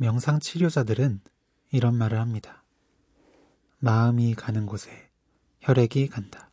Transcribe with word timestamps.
명상 0.00 0.38
치료자들은 0.38 1.20
이런 1.72 1.96
말을 1.96 2.20
합니다. 2.20 2.62
마음이 3.80 4.36
가는 4.36 4.64
곳에 4.64 5.10
혈액이 5.60 6.06
간다. 6.06 6.52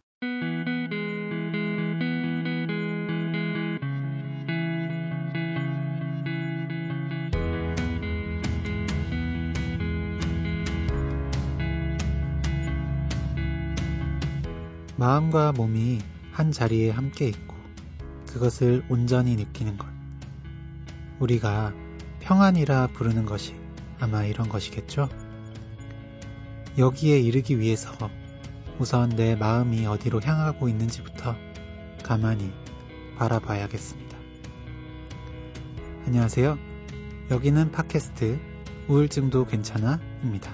마음과 14.97 15.51
몸이 15.51 15.99
한 16.31 16.51
자리에 16.51 16.89
함께 16.89 17.27
있고 17.27 17.55
그것을 18.25 18.83
온전히 18.89 19.35
느끼는 19.35 19.77
것. 19.77 19.85
우리가 21.19 21.84
평안이라 22.25 22.87
부르는 22.87 23.27
것이 23.27 23.55
아마 23.99 24.23
이런 24.25 24.49
것이겠죠? 24.49 25.07
여기에 26.75 27.19
이르기 27.19 27.59
위해서 27.59 27.91
우선 28.79 29.09
내 29.09 29.35
마음이 29.35 29.85
어디로 29.85 30.21
향하고 30.21 30.67
있는지부터 30.67 31.35
가만히 32.03 32.51
바라봐야겠습니다. 33.17 34.17
안녕하세요. 36.07 36.57
여기는 37.29 37.71
팟캐스트 37.71 38.39
우울증도 38.87 39.45
괜찮아? 39.45 39.99
입니다. 40.23 40.51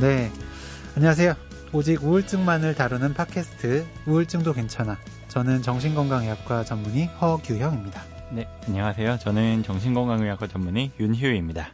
네. 0.00 0.32
안녕하세요. 1.02 1.32
오직 1.72 2.02
우울증만을 2.02 2.74
다루는 2.74 3.14
팟캐스트 3.14 3.86
우울증도 4.08 4.52
괜찮아. 4.52 4.98
저는 5.28 5.62
정신건강의학과 5.62 6.64
전문의 6.64 7.06
허규형입니다. 7.06 8.02
네, 8.32 8.48
안녕하세요. 8.66 9.18
저는 9.18 9.62
정신건강의학과 9.62 10.48
전문의 10.48 10.90
윤희우입니다. 10.98 11.68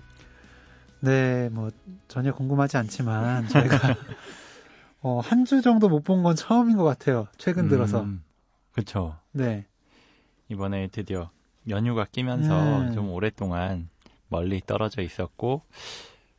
네, 1.00 1.48
뭐 1.52 1.70
전혀 2.06 2.34
궁금하지 2.34 2.76
않지만 2.76 3.48
저희가 3.48 3.78
어, 5.00 5.20
한 5.20 5.46
주 5.46 5.62
정도 5.62 5.88
못 5.88 6.02
본 6.04 6.22
건 6.22 6.36
처음인 6.36 6.76
것 6.76 6.84
같아요. 6.84 7.26
최근 7.38 7.66
들어서. 7.70 8.02
음, 8.02 8.22
그렇죠. 8.72 9.16
네. 9.32 9.64
이번에 10.50 10.88
드디어 10.88 11.30
연휴가 11.70 12.04
끼면서 12.04 12.80
음. 12.88 12.92
좀 12.92 13.08
오랫동안 13.10 13.88
멀리 14.28 14.60
떨어져 14.60 15.00
있었고 15.00 15.62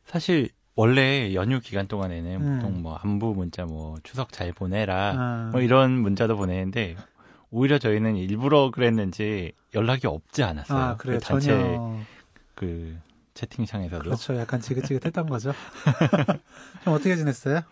사실 0.04 0.50
원래 0.76 1.32
연휴 1.34 1.58
기간 1.60 1.88
동안에는 1.88 2.40
음. 2.40 2.58
보통 2.60 2.82
뭐 2.82 2.96
안부 2.96 3.34
문자 3.34 3.64
뭐 3.64 3.96
추석 4.02 4.30
잘 4.30 4.52
보내라 4.52 5.14
아, 5.16 5.48
뭐 5.50 5.62
이런 5.62 5.92
문자도 5.92 6.36
보내는데 6.36 6.96
오히려 7.50 7.78
저희는 7.78 8.16
일부러 8.16 8.70
그랬는지 8.70 9.52
연락이 9.74 10.06
없지 10.06 10.42
않았어요. 10.42 10.78
아 10.78 10.96
그래요. 10.96 11.18
그 11.18 11.24
단체 11.24 11.48
전혀 11.50 12.04
그 12.54 12.98
채팅창에서도 13.32 14.02
그렇죠. 14.04 14.36
약간 14.36 14.60
지긋지긋했던 14.60 15.28
거죠. 15.28 15.52
좀 16.84 16.92
어떻게 16.92 17.16
지냈어요? 17.16 17.62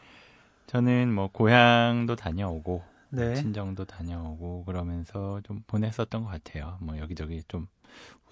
저는 0.66 1.12
뭐 1.12 1.28
고향도 1.30 2.16
다녀오고 2.16 2.82
네. 3.10 3.34
친정도 3.34 3.84
다녀오고 3.84 4.64
그러면서 4.64 5.41
좀 5.42 5.62
보냈었던 5.66 6.25
것 6.25 6.30
같아요. 6.30 6.78
뭐 6.80 6.98
여기저기 6.98 7.42
좀 7.48 7.66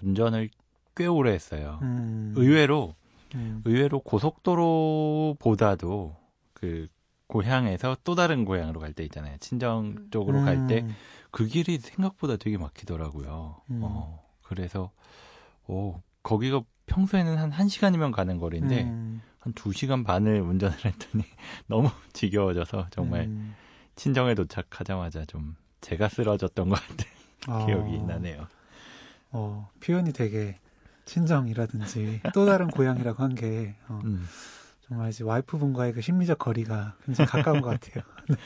운전을 0.00 0.48
꽤 0.96 1.06
오래 1.06 1.32
했어요. 1.32 1.78
음, 1.82 2.32
의외로 2.36 2.94
음, 3.34 3.62
의외로 3.64 4.00
고속도로보다도 4.00 6.16
그 6.54 6.88
고향에서 7.28 7.96
또 8.04 8.14
다른 8.14 8.44
고향으로 8.44 8.80
갈 8.80 8.92
때 8.94 9.04
있잖아요. 9.04 9.36
친정 9.38 9.96
쪽으로 10.10 10.40
갈때그 10.40 10.84
음, 10.84 11.46
길이 11.48 11.78
생각보다 11.78 12.36
되게 12.36 12.58
막히더라고요. 12.58 13.62
음. 13.70 13.78
어, 13.80 14.22
그래서 14.42 14.90
어, 15.64 16.02
거기가 16.22 16.62
평소에는 16.86 17.38
한 17.38 17.50
1시간이면 17.52 18.12
가는 18.12 18.38
거리인데 18.38 18.82
음, 18.84 19.22
한 19.38 19.52
2시간 19.54 20.04
반을 20.04 20.40
운전을 20.40 20.84
했더니 20.84 21.24
너무 21.66 21.88
지겨워져서 22.12 22.88
정말 22.90 23.26
음, 23.28 23.54
친정에 23.96 24.34
도착하자마자 24.34 25.24
좀 25.26 25.56
제가 25.80 26.08
쓰러졌던 26.08 26.68
것 26.68 26.74
같은 26.80 27.06
어, 27.48 27.64
기억이 27.64 28.02
나네요. 28.02 28.46
어, 29.30 29.70
표현이 29.80 30.12
되게 30.12 30.58
친정이라든지 31.04 32.22
또 32.34 32.46
다른 32.46 32.68
고향이라고 32.68 33.22
한게 33.22 33.76
어, 33.88 34.00
음. 34.04 34.26
정말 34.92 35.08
이제 35.08 35.24
와이프분과의 35.24 35.94
그 35.94 36.00
심리적 36.00 36.38
거리가 36.38 36.96
굉장히 37.04 37.30
가까운 37.30 37.60
것 37.62 37.70
같아요. 37.70 38.04
네. 38.28 38.36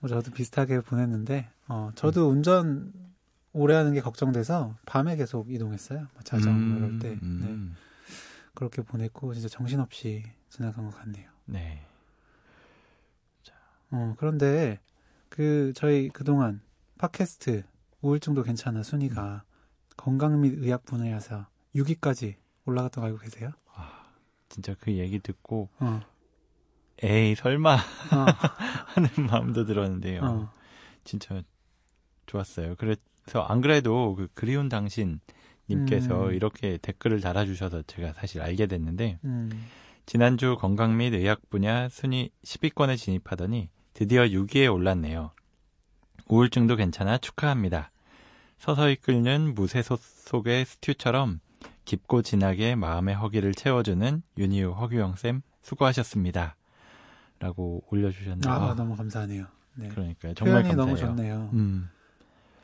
뭐 0.00 0.08
저도 0.08 0.32
비슷하게 0.32 0.80
보냈는데, 0.80 1.48
어, 1.68 1.92
저도 1.94 2.28
운전 2.30 2.92
오래 3.52 3.74
하는 3.74 3.92
게 3.92 4.00
걱정돼서 4.00 4.76
밤에 4.86 5.16
계속 5.16 5.52
이동했어요. 5.52 6.00
뭐 6.00 6.22
자정 6.24 6.68
뭐 6.68 6.78
이럴 6.78 6.98
때. 6.98 7.10
네. 7.10 7.16
음. 7.22 7.76
그렇게 8.54 8.82
보냈고, 8.82 9.32
진짜 9.34 9.48
정신없이 9.48 10.24
지나간 10.48 10.86
것 10.86 10.96
같네요. 10.98 11.30
네. 11.44 11.84
어, 13.92 14.14
그런데 14.18 14.80
그 15.28 15.72
저희 15.74 16.08
그동안 16.08 16.60
팟캐스트 16.98 17.64
우울증도 18.00 18.42
괜찮아 18.42 18.82
순위가 18.82 19.44
건강 20.00 20.40
및 20.40 20.54
의학 20.56 20.86
분야에서 20.86 21.46
6위까지 21.76 22.36
올라갔다고 22.64 23.06
알고 23.06 23.18
계세요? 23.18 23.50
진짜 24.48 24.74
그 24.80 24.92
얘기 24.92 25.18
듣고 25.18 25.68
어, 25.78 26.00
에이 27.02 27.34
설마 27.34 27.74
어, 27.74 27.78
하는 28.96 29.10
마음도 29.26 29.66
들었는데요. 29.66 30.22
어, 30.24 30.52
진짜 31.04 31.42
좋았어요. 32.24 32.76
그래서 32.76 33.42
안 33.46 33.60
그래도 33.60 34.14
그 34.14 34.28
그리운 34.32 34.70
당신 34.70 35.20
님께서 35.68 36.28
음. 36.28 36.34
이렇게 36.34 36.78
댓글을 36.78 37.20
달아주셔서 37.20 37.82
제가 37.82 38.14
사실 38.14 38.40
알게 38.40 38.68
됐는데 38.68 39.18
음, 39.24 39.50
지난주 40.06 40.56
건강 40.58 40.96
및 40.96 41.12
의학 41.12 41.50
분야 41.50 41.90
순위 41.90 42.30
10위권에 42.42 42.96
진입하더니 42.96 43.68
드디어 43.92 44.22
6위에 44.22 44.72
올랐네요. 44.72 45.32
우울증도 46.26 46.76
괜찮아 46.76 47.18
축하합니다. 47.18 47.92
서서히 48.60 48.96
끓는 48.96 49.54
무쇠솥 49.54 49.98
속의 49.98 50.66
스튜처럼 50.66 51.40
깊고 51.86 52.20
진하게 52.20 52.74
마음의 52.74 53.14
허기를 53.14 53.54
채워주는 53.54 54.22
윤희우 54.36 54.72
허규영 54.72 55.16
쌤 55.16 55.40
수고하셨습니다. 55.62 56.56
라고 57.38 57.82
올려주셨는데 57.90 58.50
아, 58.50 58.70
아, 58.70 58.74
너무 58.74 58.94
감사하네요. 58.96 59.46
네. 59.76 59.88
그러니까요. 59.88 60.34
정말 60.34 60.62
표현이 60.62 60.76
감사해요. 60.76 60.76
너무 60.76 60.98
좋네요. 60.98 61.50
음. 61.54 61.88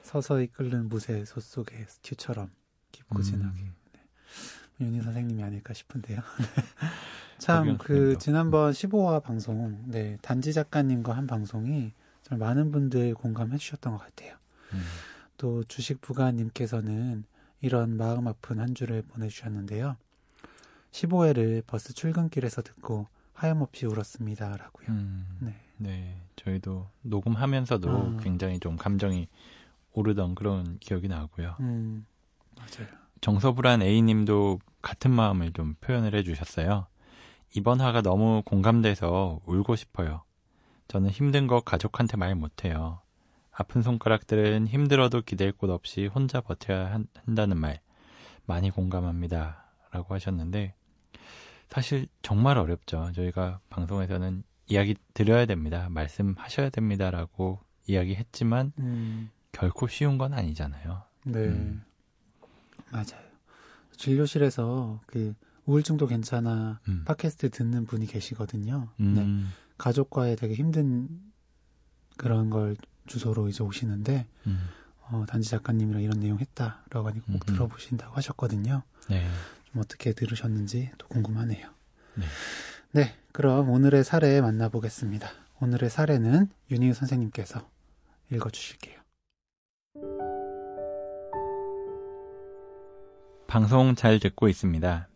서서히 0.02 0.48
끓는 0.48 0.90
무쇠 0.90 1.24
솥 1.24 1.42
속의 1.42 1.86
스튜처럼 1.88 2.50
깊고 2.92 3.22
진하게. 3.22 3.58
음. 3.58 3.74
윤희 4.82 5.00
선생님이 5.00 5.42
아닐까 5.42 5.72
싶은데요. 5.72 6.20
참, 7.38 7.60
허경 7.60 7.78
그, 7.78 7.86
선생님도. 7.86 8.18
지난번 8.18 8.72
15화 8.72 9.22
방송, 9.22 9.82
네, 9.86 10.18
단지 10.20 10.52
작가님과 10.52 11.16
한 11.16 11.26
방송이 11.26 11.94
정말 12.22 12.48
많은 12.48 12.70
분들 12.70 13.14
공감해 13.14 13.56
주셨던 13.56 13.94
것 13.94 13.98
같아요. 13.98 14.36
음. 14.74 14.82
또 15.36 15.64
주식 15.64 16.00
부가님께서는 16.00 17.24
이런 17.60 17.97
마음 17.97 18.28
아픈 18.28 18.60
한 18.60 18.74
주를 18.74 19.02
보내주셨는데요. 19.02 19.97
15회를 20.92 21.66
버스 21.66 21.92
출근길에서 21.94 22.62
듣고 22.62 23.06
하염없이 23.34 23.86
울었습니다. 23.86 24.56
라고요. 24.56 24.88
음. 24.88 25.38
네. 25.41 25.54
네, 25.78 26.22
저희도 26.36 26.88
녹음하면서도 27.02 27.91
아. 27.91 28.16
굉장히 28.22 28.58
좀 28.58 28.76
감정이 28.76 29.28
오르던 29.92 30.34
그런 30.34 30.78
기억이 30.78 31.08
나고요. 31.08 31.56
음, 31.60 32.06
맞아요. 32.56 32.88
정서불안 33.20 33.82
A님도 33.82 34.60
같은 34.82 35.10
마음을 35.10 35.53
좀 35.53 35.74
표현을 35.80 36.14
해주셨어요. 36.14 36.86
이번 37.54 37.80
화가 37.80 38.03
너무 38.03 38.42
공감돼서 38.44 39.41
울고 39.47 39.76
싶어요. 39.76 40.22
저는 40.88 41.10
힘든 41.10 41.47
거 41.47 41.60
가족한테 41.60 42.16
말 42.16 42.34
못해요. 42.34 43.00
아픈 43.58 43.80
손가락들은 43.80 44.66
힘들어도 44.68 45.22
기댈 45.22 45.50
곳 45.50 45.70
없이 45.70 46.06
혼자 46.06 46.42
버텨야 46.42 46.92
한, 46.92 47.06
한다는 47.24 47.58
말 47.58 47.80
많이 48.44 48.70
공감합니다. 48.70 49.64
라고 49.91 50.12
하셨는데 50.12 50.74
사실 51.68 52.06
정말 52.20 52.58
어렵죠. 52.58 53.12
저희가 53.14 53.60
방송에서는 53.70 54.42
이야기 54.66 54.94
드려야 55.14 55.47
됩니다. 55.47 55.88
말씀하셔야 55.91 56.68
됩니다 56.68 57.10
라고 57.10 57.60
이야기했지만 57.86 58.72
음, 58.78 59.30
결코 59.53 59.88
쉬운 59.88 60.18
건 60.18 60.34
아니잖아요. 60.34 61.02
네. 61.24 61.38
음. 61.38 61.82
맞아요. 62.91 63.24
진료실에서 63.97 65.00
그 65.06 65.34
우울증도 65.64 66.06
괜찮아 66.09 66.80
음. 66.88 67.04
팟캐스트 67.06 67.50
듣는 67.50 67.86
분이 67.86 68.06
계시거든요. 68.06 68.91
네. 68.98 69.06
음, 69.06 69.50
가족과의 69.78 70.36
되게 70.36 70.52
힘든 70.52 71.09
그런 72.18 72.50
걸 72.50 72.76
주소로 73.06 73.48
이제 73.48 73.62
오시는데 73.62 74.26
음, 74.47 74.68
어, 75.10 75.24
단지 75.28 75.50
작가님이랑 75.50 76.03
이런 76.03 76.20
내용 76.20 76.38
했다라고 76.38 77.08
하니까 77.08 77.26
꼭 77.26 77.34
음흠. 77.34 77.54
들어보신다고 77.54 78.14
하셨거든요. 78.14 78.82
네. 79.08 79.26
좀 79.72 79.82
어떻게 79.82 80.12
들으셨는지 80.12 80.91
또 80.98 81.08
궁금하네요. 81.08 81.68
네. 82.14 82.24
네, 82.92 83.14
그럼 83.32 83.70
오늘의 83.70 84.04
사례 84.04 84.41
만나보겠습니다. 84.41 85.28
오늘의 85.60 85.91
사례는 85.91 86.48
윤희우 86.70 86.94
선생님께서 86.94 87.68
읽어주실게요. 88.32 89.00
방송 93.47 93.94
잘 93.94 94.18
듣고 94.18 94.48
있습니다. 94.48 95.09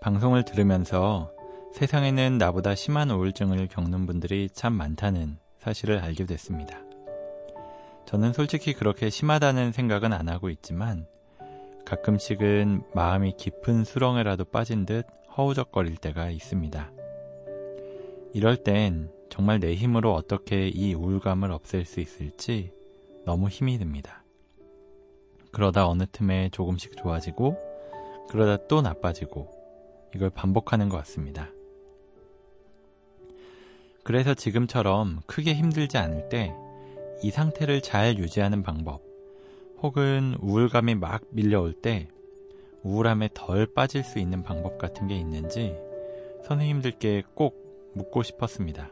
방송을 0.00 0.44
들으면서 0.44 1.32
세상에는 1.74 2.38
나보다 2.38 2.74
심한 2.74 3.10
우울증을 3.10 3.68
겪는 3.68 4.06
분들이 4.06 4.48
참 4.52 4.72
많다는 4.72 5.38
사실을 5.58 5.98
알게 5.98 6.24
됐습니다. 6.24 6.85
저는 8.06 8.32
솔직히 8.32 8.72
그렇게 8.72 9.10
심하다는 9.10 9.72
생각은 9.72 10.12
안 10.12 10.28
하고 10.28 10.48
있지만 10.48 11.06
가끔씩은 11.84 12.84
마음이 12.94 13.34
깊은 13.36 13.84
수렁에라도 13.84 14.44
빠진 14.44 14.86
듯 14.86 15.06
허우적거릴 15.36 15.96
때가 15.96 16.30
있습니다. 16.30 16.92
이럴 18.32 18.56
땐 18.56 19.10
정말 19.28 19.58
내 19.58 19.74
힘으로 19.74 20.14
어떻게 20.14 20.68
이 20.68 20.94
우울감을 20.94 21.50
없앨 21.50 21.84
수 21.84 22.00
있을지 22.00 22.72
너무 23.24 23.48
힘이 23.48 23.76
듭니다. 23.78 24.22
그러다 25.50 25.88
어느 25.88 26.04
틈에 26.10 26.50
조금씩 26.52 26.96
좋아지고 26.96 27.56
그러다 28.28 28.66
또 28.68 28.82
나빠지고 28.82 29.50
이걸 30.14 30.30
반복하는 30.30 30.88
것 30.88 30.96
같습니다. 30.98 31.50
그래서 34.04 34.34
지금처럼 34.34 35.22
크게 35.26 35.54
힘들지 35.54 35.98
않을 35.98 36.28
때 36.28 36.54
이 37.22 37.30
상태를 37.30 37.80
잘 37.80 38.18
유지하는 38.18 38.62
방법, 38.62 39.02
혹은 39.82 40.36
우울감이 40.40 40.94
막 40.94 41.22
밀려올 41.30 41.72
때 41.72 42.08
우울함에 42.82 43.30
덜 43.34 43.66
빠질 43.66 44.04
수 44.04 44.18
있는 44.18 44.42
방법 44.42 44.78
같은 44.78 45.06
게 45.08 45.16
있는지 45.16 45.76
선생님들께 46.44 47.24
꼭 47.34 47.92
묻고 47.94 48.22
싶었습니다. 48.22 48.90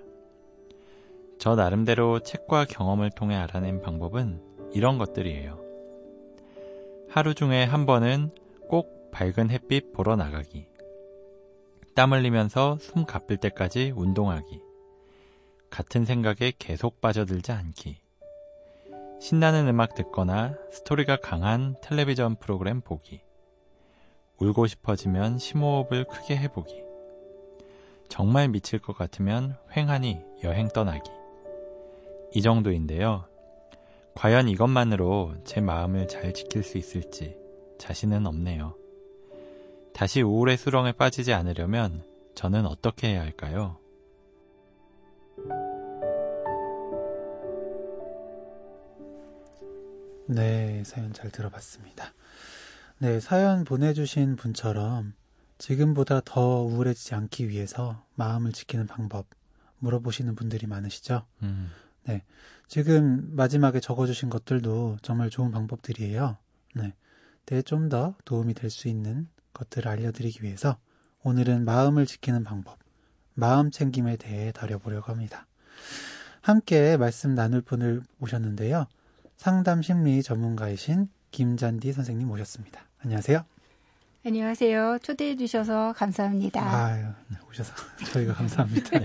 저 1.38 1.55
나름대로 1.55 2.21
책과 2.21 2.65
경험을 2.65 3.11
통해 3.11 3.37
알아낸 3.37 3.81
방법은 3.81 4.41
이런 4.73 4.99
것들이에요. 4.99 5.62
하루 7.09 7.35
중에 7.35 7.65
한 7.65 7.87
번은 7.87 8.31
꼭 8.69 9.11
밝은 9.12 9.50
햇빛 9.50 9.93
보러 9.93 10.17
나가기. 10.17 10.67
땀 11.94 12.12
흘리면서 12.12 12.79
숨 12.81 13.05
가쁠 13.05 13.37
때까지 13.37 13.93
운동하기. 13.94 14.61
같은 15.71 16.05
생각에 16.05 16.53
계속 16.59 17.00
빠져들지 17.00 17.53
않기. 17.53 18.03
신나는 19.25 19.67
음악 19.69 19.94
듣거나 19.94 20.55
스토리가 20.71 21.17
강한 21.17 21.76
텔레비전 21.81 22.37
프로그램 22.37 22.82
보기. 22.82 23.23
울고 24.37 24.67
싶어지면 24.67 25.38
심호흡을 25.38 26.05
크게 26.05 26.37
해보기. 26.37 26.82
정말 28.11 28.49
미칠 28.49 28.79
것 28.81 28.94
같으면 28.94 29.56
횡하니 29.75 30.21
여행 30.43 30.69
떠나기. 30.69 31.11
이 32.35 32.43
정도인데요. 32.43 33.25
과연 34.15 34.50
이것만으로 34.50 35.37
제 35.44 35.62
마음을 35.62 36.06
잘 36.06 36.35
지킬 36.35 36.62
수 36.62 36.76
있을지 36.76 37.35
자신은 37.79 38.26
없네요. 38.26 38.76
다시 39.94 40.21
우울의 40.21 40.59
수렁에 40.59 40.93
빠지지 40.93 41.32
않으려면 41.32 42.05
저는 42.35 42.67
어떻게 42.67 43.09
해야 43.09 43.23
할까요? 43.23 43.79
네, 50.26 50.82
사연 50.85 51.12
잘 51.12 51.31
들어봤습니다. 51.31 52.12
네, 52.99 53.21
사연 53.21 53.65
보내주신 53.65 54.37
분처럼 54.37 55.15
지금보다 55.59 56.21
더 56.25 56.62
우울해지지 56.62 57.15
않기 57.15 57.49
위해서 57.49 58.05
마음을 58.15 58.53
지키는 58.53 58.87
방법 58.87 59.26
물어보시는 59.79 60.35
분들이 60.35 60.67
많으시죠? 60.67 61.26
음. 61.43 61.71
네. 62.05 62.23
지금 62.69 63.35
마지막에 63.35 63.81
적어주신 63.81 64.31
것들도 64.31 64.99
정말 65.03 65.31
좋은 65.31 65.50
방법들이에요. 65.50 66.38
네. 66.76 66.94
네, 67.47 67.62
좀더 67.62 68.15
도움이 68.25 68.55
될 68.55 68.71
수 68.71 68.88
있는 68.88 69.29
것들을 69.53 69.87
알려드리기 69.88 70.43
위해서 70.43 70.79
오늘은 71.23 71.65
마음을 71.65 72.06
지키는 72.06 72.43
방법, 72.44 72.79
마음 73.35 73.71
챙김에 73.71 74.17
대해 74.17 74.53
다뤄보려고 74.53 75.12
합니다. 75.12 75.47
함께 76.41 76.97
말씀 76.97 77.35
나눌 77.35 77.61
분을 77.61 78.03
모셨는데요. 78.19 78.87
상담 79.36 79.82
심리 79.82 80.22
전문가이신 80.22 81.08
김잔디 81.31 81.92
선생님 81.92 82.28
모셨습니다. 82.28 82.81
안녕하세요. 83.02 83.44
안녕하세요. 84.26 84.98
초대해 85.02 85.36
주셔서 85.36 85.92
감사합니다. 85.94 86.62
아유, 86.62 87.04
네, 87.28 87.36
오셔서 87.50 87.75
저희가 88.12 88.32
감사합니다. 88.32 89.00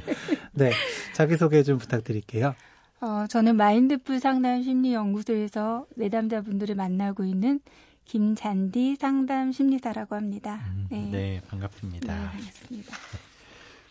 네, 0.53 0.71
자기소개 1.13 1.63
좀 1.63 1.77
부탁드릴게요. 1.77 2.55
어, 3.01 3.25
저는 3.27 3.57
마인드풀 3.57 4.19
상담 4.19 4.63
심리 4.63 4.93
연구소에서 4.93 5.85
내담자분들을 5.95 6.75
만나고 6.75 7.25
있는 7.25 7.59
김잔디 8.05 8.95
상담 8.95 9.51
심리사라고 9.51 10.15
합니다. 10.15 10.61
음, 10.71 10.87
네. 10.89 11.09
네, 11.11 11.41
반갑습니다. 11.49 12.13
네, 12.13 12.25
반갑습니다. 12.29 12.95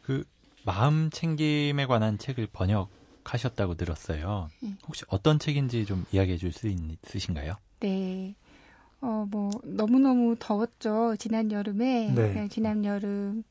그 0.05 0.25
마음 0.64 1.11
챙김에 1.11 1.87
관한 1.87 2.19
책을 2.19 2.49
번역 2.52 2.91
하셨다고 3.33 3.75
들었어요. 3.75 4.49
음. 4.63 4.77
혹시 4.87 5.05
어떤 5.09 5.39
책인지 5.39 5.85
좀 5.87 6.05
이야기해 6.13 6.37
줄 6.39 6.53
수 6.53 6.69
있으신가요? 6.69 7.55
네. 7.81 8.35
어, 9.01 9.27
뭐, 9.31 9.51
너무너무 9.63 10.35
더웠죠. 10.39 11.15
지난 11.19 11.53
여름에. 11.53 12.11
네. 12.13 12.33
네, 12.35 12.49
지난 12.49 12.85
여름 12.85 13.45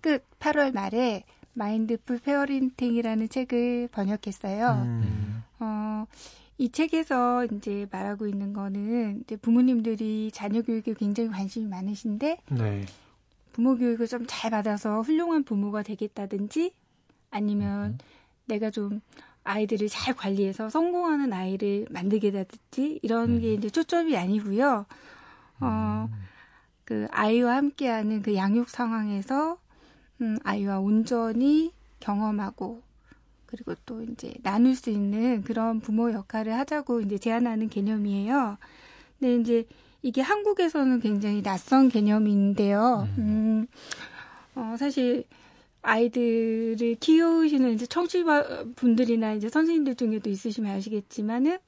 끝 0.00 0.22
8월 0.38 0.72
말에 0.72 1.24
마인드풀 1.54 2.20
페어린팅이라는 2.20 3.28
책을 3.28 3.88
번역했어요. 3.90 4.82
음, 4.84 5.42
어, 5.60 6.04
이 6.58 6.68
책에서 6.70 7.44
이제 7.46 7.86
말하고 7.90 8.26
있는 8.28 8.52
거는 8.52 9.22
이제 9.24 9.36
부모님들이 9.36 10.30
자녀 10.32 10.62
교육에 10.62 10.94
굉장히 10.94 11.30
관심이 11.30 11.66
많으신데 11.66 12.38
네. 12.50 12.86
부모 13.52 13.76
교육을 13.76 14.06
좀 14.06 14.26
잘 14.28 14.50
받아서 14.50 15.00
훌륭한 15.02 15.42
부모가 15.44 15.82
되겠다든지 15.82 16.72
아니면 17.30 17.92
음. 17.92 17.98
내가 18.46 18.70
좀 18.70 19.00
아이들을 19.44 19.88
잘 19.88 20.14
관리해서 20.14 20.70
성공하는 20.70 21.32
아이를 21.32 21.86
만들게 21.90 22.30
되든지 22.30 23.00
이런 23.02 23.40
게 23.40 23.52
음. 23.52 23.58
이제 23.58 23.70
초점이 23.70 24.16
아니고요. 24.16 24.86
어, 25.60 26.08
그 26.84 27.06
아이와 27.10 27.56
함께하는 27.56 28.22
그 28.22 28.34
양육 28.34 28.68
상황에서 28.68 29.58
음, 30.20 30.38
아이와 30.44 30.78
온전히 30.80 31.72
경험하고 32.00 32.82
그리고 33.46 33.74
또 33.86 34.02
이제 34.02 34.34
나눌 34.42 34.74
수 34.74 34.90
있는 34.90 35.42
그런 35.42 35.80
부모 35.80 36.12
역할을 36.12 36.54
하자고 36.54 37.02
이제 37.02 37.18
제안하는 37.18 37.68
개념이에요. 37.68 38.58
근데 39.18 39.36
이제 39.36 39.66
이게 40.02 40.20
한국에서는 40.20 41.00
굉장히 41.00 41.42
낯선 41.42 41.88
개념인데요. 41.88 43.08
음, 43.18 43.66
어, 44.54 44.74
사실 44.78 45.24
아이들을 45.84 46.96
키우시는 46.98 47.72
이제 47.74 47.86
청취자분들이나 47.86 49.34
이제 49.34 49.48
선생님들 49.48 49.94
중에도 49.96 50.30
있으시면 50.30 50.74
아시겠지만은 50.76 51.58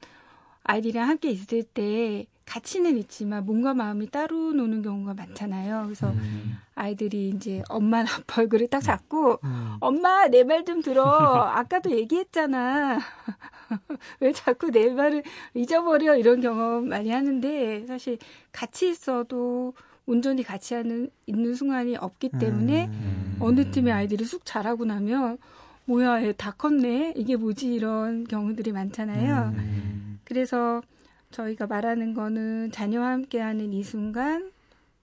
아이들이랑 0.65 1.09
함께 1.09 1.31
있을 1.31 1.63
때 1.63 2.27
같이는 2.47 2.97
있지만 2.99 3.45
몸과 3.45 3.75
마음이 3.75 4.09
따로 4.11 4.53
노는 4.53 4.83
경우가 4.83 5.15
많잖아요. 5.15 5.83
그래서 5.85 6.09
음, 6.11 6.57
아이들이 6.77 7.31
이제 7.31 7.63
엄마 7.69 8.01
아빠 8.01 8.43
얼굴을 8.43 8.69
딱 8.69 8.81
잡고 8.81 9.41
음, 9.45 9.77
엄마 9.81 10.29
내 10.29 10.45
말 10.45 10.65
좀 10.65 10.81
들어. 10.81 11.05
아까도 11.05 11.91
얘기했잖아. 11.91 12.99
왜 14.21 14.33
자꾸 14.33 14.71
내 14.71 14.91
말을 14.91 15.25
잊어버려 15.55 16.17
이런 16.17 16.41
경험 16.41 16.89
많이 16.89 17.11
하는데 17.11 17.85
사실 17.87 18.19
같이 18.53 18.91
있어도 18.91 19.75
온전히 20.07 20.43
같이 20.43 20.75
하는 20.75 21.11
있는 21.27 21.55
순간이 21.55 21.97
없기 21.97 22.31
때문에 22.39 22.87
음, 22.87 23.37
어느 23.41 23.71
틈에 23.71 23.91
아이들이 23.91 24.25
쑥 24.25 24.45
자라고 24.45 24.85
나면 24.85 25.39
뭐야 25.87 26.23
얘 26.25 26.33
다 26.33 26.53
컸네? 26.53 27.15
이게 27.17 27.37
뭐지? 27.37 27.73
이런 27.75 28.25
경우들이 28.25 28.73
많잖아요. 28.73 29.53
음, 29.57 30.21
그래서 30.25 30.83
저희가 31.31 31.67
말하는 31.67 32.15
거는 32.15 32.71
자녀와 32.73 33.09
함께하는 33.11 33.73
이 33.73 33.83
순간 33.83 34.51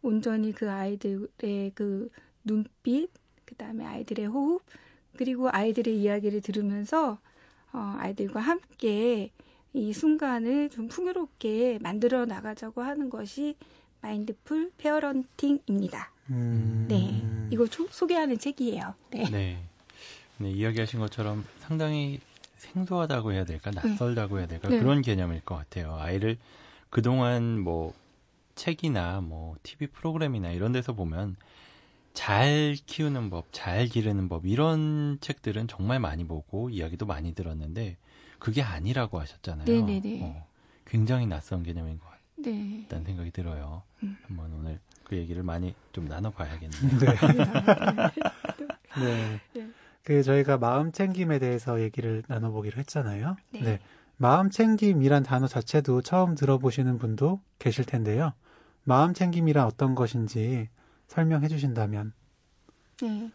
온전히 0.02 0.52
그 0.54 0.70
아이들의 0.72 1.72
그 1.76 2.10
눈빛, 2.44 3.10
그 3.46 3.56
다음에 3.56 3.86
아이들의 3.86 4.26
호흡, 4.28 4.62
그리고 5.18 5.50
아이들의 5.52 5.98
이야기를 6.02 6.42
들으면서 6.42 7.20
어, 7.72 7.96
아이들과 8.00 8.40
함께 8.40 9.32
이 9.74 9.92
순간을 9.94 10.70
좀 10.70 10.88
풍요롭게 10.88 11.80
만들어 11.82 12.26
나가자고 12.26 12.82
하는 12.82 13.10
것이 13.10 13.56
마인드풀 14.04 14.72
페어런팅입니다. 14.78 16.12
음, 16.30 16.86
네, 16.90 17.48
이거 17.52 17.66
초- 17.68 17.88
소개하는 17.90 18.38
책이에요. 18.38 18.94
네. 19.12 19.30
네. 19.30 19.64
네, 20.38 20.52
이야기하신 20.52 21.00
것처럼 21.00 21.46
상당히 21.60 22.20
생소하다고 22.58 23.32
해야 23.32 23.46
될까, 23.46 23.72
낯설다고 23.72 24.40
해야 24.40 24.48
될까 24.48 24.68
네. 24.70 24.80
그런 24.80 25.02
개념일 25.02 25.42
것 25.42 25.56
같아요. 25.56 25.96
아이를 25.96 26.38
그동안 26.90 27.60
뭐 27.60 27.94
책이나 28.56 29.22
뭐 29.22 29.56
TV 29.64 29.88
프로그램이나 29.88 30.52
이런 30.52 30.72
데서 30.74 30.94
보면 30.94 31.36
잘 32.14 32.76
키우는 32.86 33.30
법, 33.30 33.48
잘 33.52 33.88
기르는 33.88 34.28
법 34.30 34.46
이런 34.46 35.18
책들은 35.22 35.68
정말 35.68 36.00
많이 36.00 36.26
보고 36.28 36.70
이야기도 36.70 37.06
많이 37.06 37.34
들었는데 37.34 37.98
그게 38.38 38.62
아니라고 38.62 39.20
하셨잖아요. 39.20 39.66
네네네. 39.66 40.20
어, 40.24 40.46
굉장히 40.86 41.26
낯선 41.26 41.64
개념인 41.64 42.00
것 42.00 42.06
네. 42.44 42.82
같다는 42.84 43.06
생각이 43.06 43.32
들어요. 43.32 43.84
음. 44.04 44.18
한번 44.28 44.54
오늘 44.54 44.80
그 45.04 45.16
얘기를 45.16 45.44
많이 45.44 45.74
좀 45.92 46.06
나눠봐야겠네요. 46.06 47.00
네. 47.00 47.16
네. 49.00 49.42
네. 49.54 49.70
그 50.04 50.22
저희가 50.22 50.58
마음 50.58 50.92
챙김에 50.92 51.40
대해서 51.40 51.82
얘기를 51.82 52.24
나눠보기로 52.28 52.78
했잖아요. 52.78 53.38
네. 53.52 53.80
마음 54.18 54.50
챙김이란 54.50 55.24
단어 55.24 55.48
자체도 55.48 56.02
처음 56.02 56.36
들어보시는 56.36 56.98
분도 56.98 57.42
계실 57.60 57.86
텐데요. 57.86 58.34
마음 58.84 59.14
챙김이란 59.14 59.66
어떤 59.66 59.96
것인지 59.96 60.70
설명해 61.08 61.48
주신다면. 61.48 62.14
네. 63.02 63.32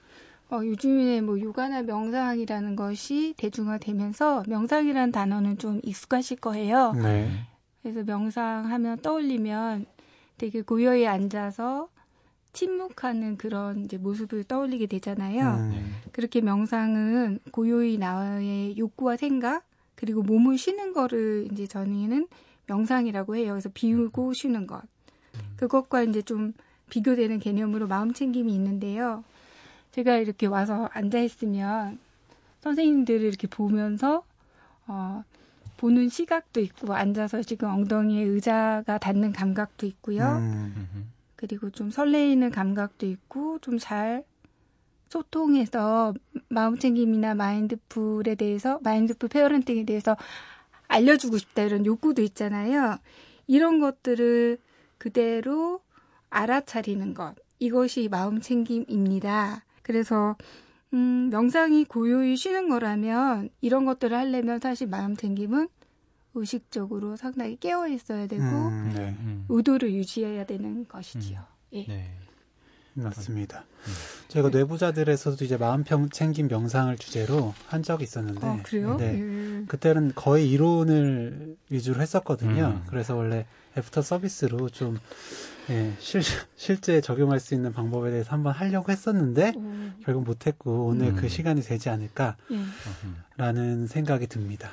어, 0.50 0.60
요즘에 0.64 1.20
뭐 1.20 1.38
요가나 1.38 1.82
명상이라는 1.82 2.76
것이 2.76 3.34
대중화되면서 3.36 4.44
명상이라는 4.46 5.12
단어는 5.12 5.58
좀 5.58 5.80
익숙하실 5.82 6.38
거예요. 6.38 6.92
네. 6.92 7.30
그래서 7.82 8.02
명상하면 8.04 9.00
떠올리면 9.02 9.86
되게 10.36 10.62
고요히 10.62 11.06
앉아서 11.06 11.88
침묵하는 12.52 13.36
그런 13.36 13.84
이제 13.84 13.98
모습을 13.98 14.44
떠올리게 14.44 14.86
되잖아요. 14.86 15.56
음, 15.58 15.94
그렇게 16.12 16.40
명상은 16.40 17.40
고요히 17.52 17.98
나의 17.98 18.76
욕구와 18.78 19.16
생각 19.16 19.64
그리고 19.94 20.22
몸을 20.22 20.58
쉬는 20.58 20.92
거를 20.92 21.48
이제 21.52 21.66
저희는 21.66 22.28
명상이라고 22.66 23.36
해요. 23.36 23.52
그래서 23.52 23.68
비우고 23.72 24.32
쉬는 24.32 24.66
것. 24.66 24.82
그것과 25.56 26.02
이제 26.02 26.22
좀 26.22 26.52
비교되는 26.90 27.38
개념으로 27.38 27.86
마음 27.86 28.12
챙김이 28.12 28.52
있는데요. 28.54 29.24
제가 29.92 30.16
이렇게 30.16 30.46
와서 30.46 30.88
앉아 30.92 31.18
있으면 31.20 31.98
선생님들을 32.60 33.22
이렇게 33.22 33.46
보면서 33.46 34.24
어 34.86 35.24
보는 35.78 36.10
시각도 36.10 36.60
있고 36.60 36.92
앉아서 36.94 37.42
지금 37.42 37.70
엉덩이에 37.70 38.22
의자가 38.22 38.98
닿는 38.98 39.32
감각도 39.32 39.86
있고요. 39.86 40.24
음. 40.24 41.10
그리고 41.36 41.70
좀 41.70 41.90
설레이는 41.90 42.50
감각도 42.50 43.06
있고 43.06 43.58
좀 43.60 43.78
잘 43.78 44.24
소통해서 45.08 46.12
마음챙김이나 46.48 47.34
마인드풀에 47.34 48.34
대해서 48.34 48.78
마인드풀 48.82 49.30
페어런팅에 49.30 49.84
대해서 49.84 50.16
알려주고 50.86 51.38
싶다 51.38 51.62
이런 51.62 51.86
욕구도 51.86 52.20
있잖아요. 52.22 52.98
이런 53.46 53.80
것들을 53.80 54.58
그대로 54.98 55.80
알아차리는 56.28 57.14
것 57.14 57.34
이것이 57.58 58.08
마음챙김입니다. 58.10 59.64
그래서 59.82 60.36
음, 60.94 61.28
명상이 61.30 61.84
고요히 61.84 62.36
쉬는 62.36 62.68
거라면 62.68 63.50
이런 63.60 63.84
것들을 63.84 64.16
하려면 64.16 64.58
사실 64.58 64.86
마음 64.86 65.16
챙김은 65.16 65.68
의식적으로 66.34 67.16
상당히 67.16 67.56
깨어 67.58 67.88
있어야 67.88 68.26
되고 68.26 68.42
음, 68.42 68.92
네. 68.94 69.08
음. 69.20 69.44
의도를 69.48 69.92
유지해야 69.92 70.46
되는 70.46 70.86
것이지요. 70.88 71.44
예. 71.72 71.86
네. 71.86 72.10
맞습니다. 73.02 73.64
저희가 74.28 74.50
뇌부자들에서도 74.50 75.44
이제 75.44 75.56
마음 75.56 75.84
평 75.84 76.08
챙김 76.08 76.48
명상을 76.48 76.96
주제로 76.98 77.54
한 77.66 77.82
적이 77.82 78.04
있었는데, 78.04 78.46
어, 78.46 78.60
그래요? 78.62 78.96
네. 78.96 79.18
예. 79.18 79.64
그때는 79.66 80.12
거의 80.14 80.50
이론을 80.50 81.56
위주로 81.70 82.00
했었거든요. 82.00 82.80
음. 82.80 82.84
그래서 82.88 83.14
원래 83.16 83.46
애프터 83.76 84.02
서비스로 84.02 84.68
좀 84.68 84.98
예, 85.70 85.94
실, 85.98 86.22
실제 86.56 87.00
적용할 87.00 87.40
수 87.40 87.54
있는 87.54 87.72
방법에 87.72 88.10
대해서 88.10 88.30
한번 88.30 88.54
하려고 88.54 88.90
했었는데 88.90 89.52
오, 89.54 90.02
결국 90.02 90.24
못했고 90.24 90.86
오늘 90.86 91.08
음. 91.08 91.16
그 91.16 91.28
시간이 91.28 91.60
되지 91.60 91.90
않을까라는 91.90 93.82
예. 93.82 93.86
생각이 93.86 94.26
듭니다. 94.28 94.70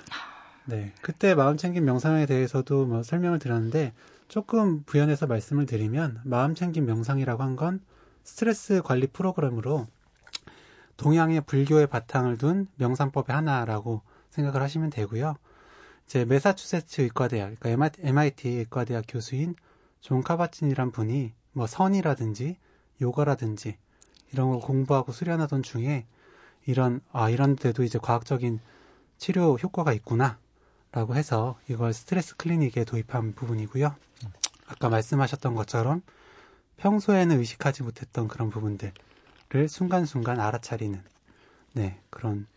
네, 0.65 0.93
그때 1.01 1.35
마음 1.35 1.57
챙김 1.57 1.85
명상에 1.85 2.25
대해서도 2.25 2.85
뭐 2.85 3.03
설명을 3.03 3.39
드렸는데 3.39 3.93
조금 4.27 4.83
부연해서 4.83 5.27
말씀을 5.27 5.65
드리면 5.65 6.21
마음 6.23 6.55
챙김 6.55 6.85
명상이라고 6.85 7.43
한건 7.43 7.81
스트레스 8.25 8.81
관리 8.81 9.07
프로그램으로 9.07 9.87
동양의 10.97 11.41
불교의 11.41 11.87
바탕을 11.87 12.37
둔 12.37 12.67
명상법의 12.75 13.33
하나라고 13.33 14.01
생각을 14.31 14.61
하시면 14.61 14.89
되고요. 14.89 15.35
이제 16.05 16.25
메사추세츠 16.25 17.01
의과대학, 17.01 17.59
그러니까 17.59 17.89
MIT 17.99 18.49
의과대학 18.49 19.05
교수인 19.07 19.55
존 20.01 20.21
카밧진이란 20.23 20.91
분이 20.91 21.33
뭐 21.53 21.67
선이라든지 21.67 22.57
요가라든지 23.01 23.77
이런 24.33 24.49
걸 24.49 24.59
공부하고 24.59 25.11
수련하던 25.11 25.63
중에 25.63 26.05
이런 26.65 27.01
아 27.11 27.29
이런 27.29 27.55
데도 27.55 27.83
이제 27.83 27.99
과학적인 28.01 28.59
치료 29.17 29.55
효과가 29.55 29.93
있구나라고 29.93 31.15
해서 31.15 31.57
이걸 31.69 31.93
스트레스 31.93 32.35
클리닉에 32.35 32.85
도입한 32.85 33.33
부분이고요. 33.35 33.95
아까 34.67 34.89
말씀하셨던 34.89 35.53
것처럼 35.53 36.01
평소에는 36.77 37.39
의식하지 37.39 37.83
못했던 37.83 38.27
그런 38.27 38.49
부분들을 38.49 38.91
순간순간 39.69 40.39
알아차리는 40.39 41.01
네 41.73 41.99
그런 42.09 42.47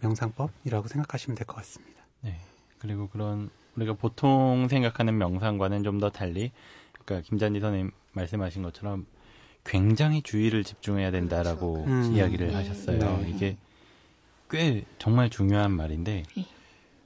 명상법이라고 0.00 0.88
생각하시면 0.88 1.36
될 1.36 1.46
것 1.46 1.56
같습니다. 1.56 2.02
네. 2.22 2.40
그리고 2.78 3.08
그런 3.08 3.50
우리가 3.76 3.94
보통 3.94 4.66
생각하는 4.68 5.18
명상과는 5.18 5.82
좀 5.84 6.00
더 6.00 6.10
달리, 6.10 6.50
그러니까 7.04 7.28
김잔디 7.28 7.60
선생님 7.60 7.90
말씀하신 8.12 8.62
것처럼 8.62 9.06
굉장히 9.64 10.22
주의를 10.22 10.64
집중해야 10.64 11.10
된다라고 11.10 11.84
그렇죠. 11.84 12.08
음. 12.08 12.12
이야기를 12.14 12.48
네. 12.48 12.54
하셨어요. 12.54 12.98
네. 12.98 13.30
이게 13.30 13.56
꽤 14.48 14.84
정말 14.98 15.28
중요한 15.30 15.72
말인데, 15.72 16.24
네. 16.34 16.46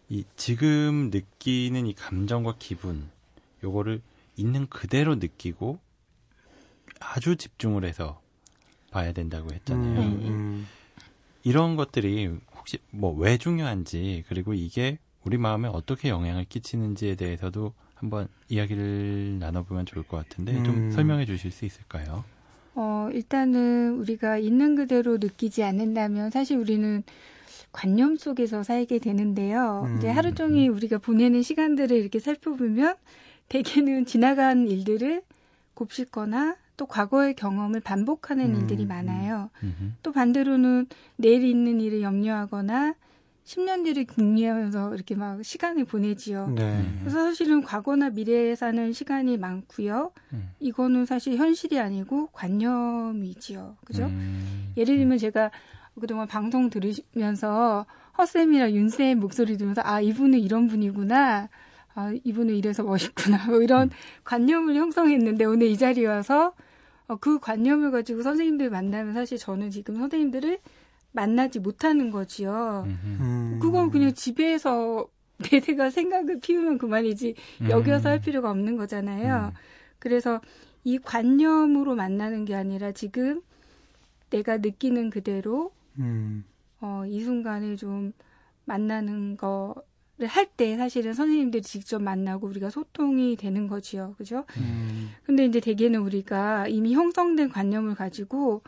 이 0.09 0.25
지금 0.37 1.11
느끼는 1.13 1.87
이 1.87 1.95
감정과 1.95 2.55
기분, 2.59 3.11
요거를 3.65 4.01
있는 4.37 4.67
그대로 4.69 5.17
느끼고 5.17 5.79
아주 7.15 7.37
집중을 7.37 7.85
해서 7.85 8.21
봐야 8.91 9.13
된다고 9.13 9.53
했잖아요. 9.53 9.95
네. 9.95 10.29
음, 10.29 10.67
이런 11.43 11.77
것들이 11.77 12.31
혹시 12.57 12.79
뭐 12.91 13.15
왜 13.17 13.37
중요한지 13.39 14.25
그리고 14.29 14.55
이게 14.55 14.99
우리 15.25 15.37
마음에 15.39 15.69
어떻게 15.69 16.09
영향을 16.09 16.45
끼치는지에 16.45 17.17
대해서도 17.17 17.73
한번 17.95 18.29
이야기를 18.49 19.39
나눠보면 19.39 19.87
좋을 19.87 20.05
것 20.05 20.17
같은데 20.19 20.53
좀 20.63 20.75
음. 20.75 20.91
설명해 20.91 21.25
주실 21.27 21.51
수 21.51 21.65
있을까요? 21.65 22.25
어, 22.75 23.09
일단은 23.13 23.95
우리가 23.99 24.39
있는 24.39 24.75
그대로 24.75 25.17
느끼지 25.19 25.63
않는다면 25.63 26.31
사실 26.31 26.59
우리는 26.59 27.03
관념 27.73 28.17
속에서 28.17 28.63
살게 28.63 28.99
되는데요. 28.99 29.85
음. 29.87 29.97
이제 29.99 30.09
하루 30.09 30.35
종일 30.35 30.71
우리가 30.71 30.99
보내는 30.99 31.43
시간들을 31.43 31.97
이렇게 31.97 32.19
살펴보면 32.21 32.97
대개는 33.49 34.07
지나간 34.07 34.69
일들을 34.69 35.23
곱씹거나 35.75 36.57
또 36.77 36.87
과거의 36.87 37.35
경험을 37.35 37.81
반복하는 37.81 38.55
음, 38.55 38.61
일들이 38.61 38.85
음. 38.85 38.89
많아요. 38.89 39.51
음흠. 39.63 39.93
또 40.03 40.13
반대로는 40.13 40.87
내일 41.17 41.45
있는 41.45 41.81
일을 41.81 42.03
염려하거나 42.03 42.95
10년 43.45 43.85
뒤를 43.85 44.07
궁리하면서 44.07 44.95
이렇게 44.95 45.15
막 45.15 45.45
시간을 45.45 45.85
보내지요. 45.85 46.49
네. 46.49 46.83
그래서 47.01 47.25
사실은 47.25 47.63
과거나 47.63 48.11
미래에 48.11 48.55
사는 48.55 48.93
시간이 48.93 49.37
많고요. 49.37 50.13
음. 50.33 50.51
이거는 50.61 51.05
사실 51.05 51.37
현실이 51.37 51.79
아니고 51.79 52.29
관념이지요. 52.29 53.77
그죠? 53.85 54.07
음. 54.07 54.73
예를 54.77 54.97
들면 54.97 55.19
제가 55.19 55.51
그동안 56.01 56.27
방송 56.27 56.71
들으면서 56.71 57.87
허쌤이랑 58.17 58.73
윤쌤 58.73 59.21
목소리 59.21 59.57
들으면서 59.57 59.83
아, 59.85 60.01
이분은 60.01 60.41
이런 60.41 60.67
분이구나. 60.67 61.49
아, 61.95 62.13
이분은 62.25 62.55
이래서 62.55 62.83
멋있구나. 62.83 63.45
뭐 63.47 63.61
이런 63.61 63.91
관념을 64.25 64.75
형성했는데 64.75 65.45
오늘 65.45 65.69
이 65.69 65.77
자리에 65.77 66.07
와서 66.07 66.49
어, 66.49 66.53
그 67.21 67.39
관념을 67.39 67.91
가지고 67.91 68.23
선생님들 68.23 68.71
만나면 68.71 69.15
사실 69.15 69.39
저는 69.39 69.71
지금 69.71 69.97
선생님들을 69.97 70.59
만나지 71.13 71.61
못하는 71.61 72.11
거지요. 72.11 72.85
음, 72.87 73.59
그건 73.61 73.91
그냥 73.91 74.13
집에서 74.15 75.07
내가 75.39 75.91
생각을 75.91 76.41
피우면 76.41 76.79
그만이지 76.79 77.35
여기 77.69 77.91
와서 77.91 78.09
할 78.09 78.19
음. 78.19 78.21
필요가 78.21 78.51
없는 78.51 78.77
거잖아요. 78.77 79.53
음. 79.53 79.59
그래서 79.99 80.41
이 80.85 80.99
관념으로 80.99 81.95
만나는 81.95 82.45
게 82.45 82.55
아니라 82.55 82.93
지금 82.93 83.43
내가 84.31 84.59
느끼는 84.59 85.11
그대로 85.11 85.73
음, 85.99 86.45
어, 86.81 87.05
이 87.07 87.21
순간에 87.21 87.77
좀 87.77 88.13
만나는 88.65 89.37
거를 89.37 89.83
할 90.21 90.47
때 90.57 90.77
사실은 90.77 91.13
선생님들이 91.15 91.63
직접 91.63 92.01
만나고 92.01 92.47
우리가 92.47 92.71
소통이 92.71 93.37
되는 93.37 93.67
거지요. 93.67 94.15
그죠? 94.17 94.45
음, 94.59 95.11
근데 95.25 95.45
이제 95.45 95.59
대개는 95.61 96.01
우리가 96.01 96.69
이미 96.69 96.95
형성된 96.95 97.49
관념을 97.49 97.95
가지고 97.97 98.63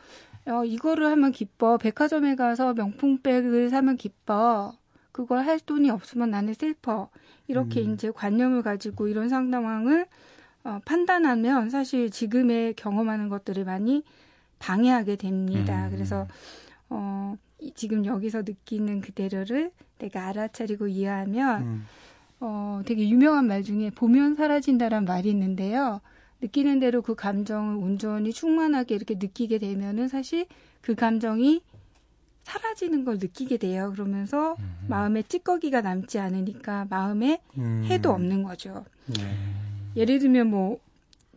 어, 0.47 0.65
이거를 0.65 1.07
하면 1.07 1.33
기뻐. 1.33 1.77
백화점에 1.79 2.35
가서 2.37 2.75
명품백을 2.75 3.69
사면 3.71 3.97
기뻐. 3.97 4.77
그걸 5.13 5.47
할 5.47 5.59
돈이 5.61 5.91
없으면 5.91 6.31
나는 6.31 6.53
슬퍼. 6.55 7.09
이렇게 7.49 7.81
음. 7.83 7.95
이제 7.95 8.11
관념을 8.11 8.63
가지고 8.63 9.09
이런 9.09 9.29
상황을 9.29 10.07
어, 10.65 10.81
판단하면 10.85 11.71
사실 11.71 12.11
지금의 12.11 12.75
경험하는 12.75 13.29
것들을 13.29 13.65
많이 13.65 14.03
방해하게 14.59 15.17
됩니다. 15.17 15.87
음. 15.87 15.91
그래서 15.93 16.27
어, 16.91 17.37
이- 17.61 17.73
지금 17.75 18.05
여기서 18.05 18.43
느끼는 18.43 19.01
그대로를 19.01 19.71
내가 19.99 20.27
알아차리고 20.29 20.89
이해하면 20.89 21.63
음. 21.63 21.87
어, 22.41 22.83
되게 22.85 23.09
유명한 23.09 23.47
말 23.47 23.63
중에 23.63 23.91
보면 23.91 24.37
사라진다란 24.37 25.05
말이 25.05 25.31
있는데요. 25.31 26.01
느끼는 26.41 26.81
대로 26.81 27.01
그 27.01 27.15
감정을 27.15 27.77
온전히 27.77 28.33
충만하게 28.33 28.95
이렇게 28.95 29.15
느끼게 29.15 29.59
되면은 29.59 30.09
사실 30.09 30.47
그 30.83 30.95
감정이 30.95 31.63
사라지는 32.45 33.05
걸 33.05 33.19
느끼게 33.19 33.57
돼요. 33.57 33.91
그러면서 33.93 34.57
음. 34.59 34.87
마음에 34.87 35.23
찌꺼기가 35.23 35.81
남지 35.81 36.19
않으니까 36.19 36.87
마음에 36.91 37.41
음. 37.57 37.87
해도 37.89 38.11
없는 38.13 38.43
거죠. 38.43 38.85
네. 39.07 39.17
예를 39.97 40.19
들면 40.19 40.49
뭐 40.49 40.79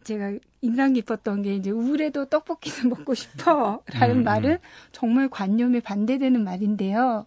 제가 0.03 0.33
인상 0.61 0.93
깊었던 0.93 1.41
게 1.41 1.55
이제 1.55 1.71
우울해도 1.71 2.25
떡볶이는 2.25 2.89
먹고 2.89 3.13
싶어라는 3.13 4.17
음, 4.17 4.23
말은 4.23 4.57
정말 4.91 5.29
관념에 5.29 5.79
반대되는 5.79 6.43
말인데요. 6.43 7.25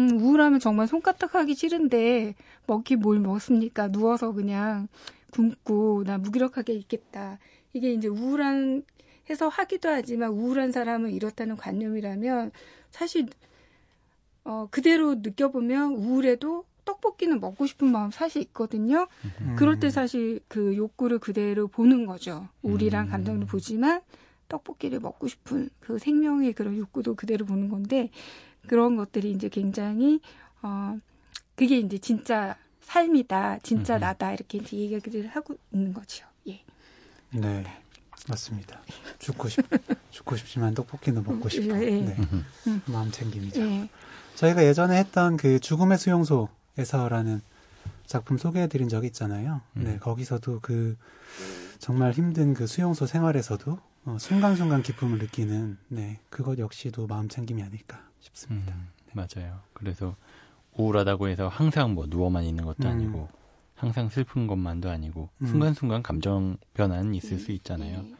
음, 0.00 0.20
우울하면 0.20 0.60
정말 0.60 0.86
손가락하기 0.86 1.54
싫은데 1.54 2.34
먹기 2.66 2.96
뭘 2.96 3.20
먹습니까? 3.20 3.88
누워서 3.88 4.32
그냥 4.32 4.88
굶고 5.32 6.04
나 6.04 6.18
무기력하게 6.18 6.72
있겠다. 6.74 7.38
이게 7.72 7.92
이제 7.92 8.08
우울한 8.08 8.82
해서 9.28 9.48
하기도 9.48 9.88
하지만 9.88 10.30
우울한 10.30 10.72
사람은 10.72 11.10
이렇다는 11.10 11.56
관념이라면 11.56 12.50
사실 12.90 13.28
어 14.44 14.66
그대로 14.70 15.16
느껴보면 15.16 15.92
우울해도 15.92 16.64
떡볶이는 16.84 17.38
먹고 17.40 17.66
싶은 17.66 17.92
마음 17.92 18.10
사실 18.10 18.42
있거든요. 18.42 19.06
음. 19.42 19.54
그럴 19.56 19.78
때 19.78 19.90
사실 19.90 20.40
그 20.48 20.76
욕구를 20.76 21.18
그대로 21.18 21.68
보는 21.68 22.06
거죠. 22.06 22.48
우울이란 22.62 23.06
음. 23.06 23.10
감정도 23.10 23.46
보지만 23.46 24.00
떡볶이를 24.48 24.98
먹고 24.98 25.28
싶은 25.28 25.70
그 25.78 25.98
생명의 25.98 26.54
그런 26.54 26.76
욕구도 26.76 27.14
그대로 27.14 27.44
보는 27.46 27.68
건데 27.68 28.10
그런 28.70 28.94
것들이 28.94 29.32
이제 29.32 29.48
굉장히 29.48 30.20
어 30.62 30.96
그게 31.56 31.78
이제 31.78 31.98
진짜 31.98 32.56
삶이다, 32.82 33.58
진짜 33.64 33.96
음. 33.96 34.00
나다 34.00 34.32
이렇게 34.32 34.58
이제 34.58 34.76
얘기를 34.76 35.26
하고 35.26 35.56
있는 35.72 35.92
거죠. 35.92 36.24
예. 36.46 36.60
네. 37.32 37.64
맞습니다. 38.28 38.80
죽고 39.18 39.48
싶, 39.48 39.66
죽고 40.12 40.36
싶지만 40.36 40.74
떡볶이는 40.74 41.24
먹고 41.24 41.48
싶어. 41.48 41.82
예, 41.82 41.82
예. 41.82 42.00
네. 42.00 42.16
음. 42.68 42.82
마음 42.86 43.10
챙김이죠. 43.10 43.60
예. 43.60 43.88
저희가 44.36 44.64
예전에 44.64 44.98
했던 44.98 45.36
그 45.36 45.58
죽음의 45.58 45.98
수용소에서라는 45.98 47.40
작품 48.06 48.38
소개해드린 48.38 48.88
적이 48.88 49.08
있잖아요. 49.08 49.62
음. 49.78 49.82
네, 49.82 49.98
거기서도 49.98 50.60
그 50.62 50.96
정말 51.80 52.12
힘든 52.12 52.54
그 52.54 52.68
수용소 52.68 53.06
생활에서도 53.06 53.80
어, 54.04 54.16
순간순간 54.20 54.82
기쁨을 54.84 55.18
느끼는 55.18 55.76
네, 55.88 56.20
그것 56.30 56.60
역시도 56.60 57.08
마음 57.08 57.28
챙김이 57.28 57.64
아닐까 57.64 58.09
싶습니다. 58.20 58.74
음, 58.74 58.88
맞아요. 59.12 59.60
그래서 59.72 60.16
우울하다고 60.74 61.28
해서 61.28 61.48
항상 61.48 61.94
뭐 61.94 62.06
누워만 62.08 62.44
있는 62.44 62.64
것도 62.64 62.88
음. 62.88 62.92
아니고 62.92 63.28
항상 63.74 64.08
슬픈 64.08 64.46
것만도 64.46 64.90
아니고 64.90 65.28
음. 65.38 65.46
순간순간 65.46 66.02
감정 66.02 66.56
변화는 66.74 67.14
있을 67.14 67.38
수 67.38 67.52
있잖아요. 67.52 68.04
예. 68.04 68.14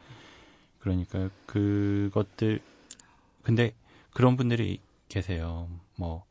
그러니까 0.79 1.29
그것들 1.45 2.61
근데 3.43 3.73
그런 4.11 4.37
분들이 4.37 4.79
계세요. 5.07 5.67
뭐 5.95 6.25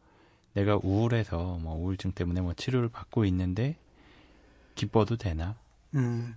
내가 0.53 0.79
우울해서 0.83 1.59
뭐 1.59 1.77
우울증 1.77 2.12
때문에 2.12 2.41
뭐 2.41 2.55
치료를 2.55 2.89
받고 2.89 3.25
있는데 3.27 3.77
기뻐도 4.75 5.17
되나? 5.17 5.57
음, 5.95 6.35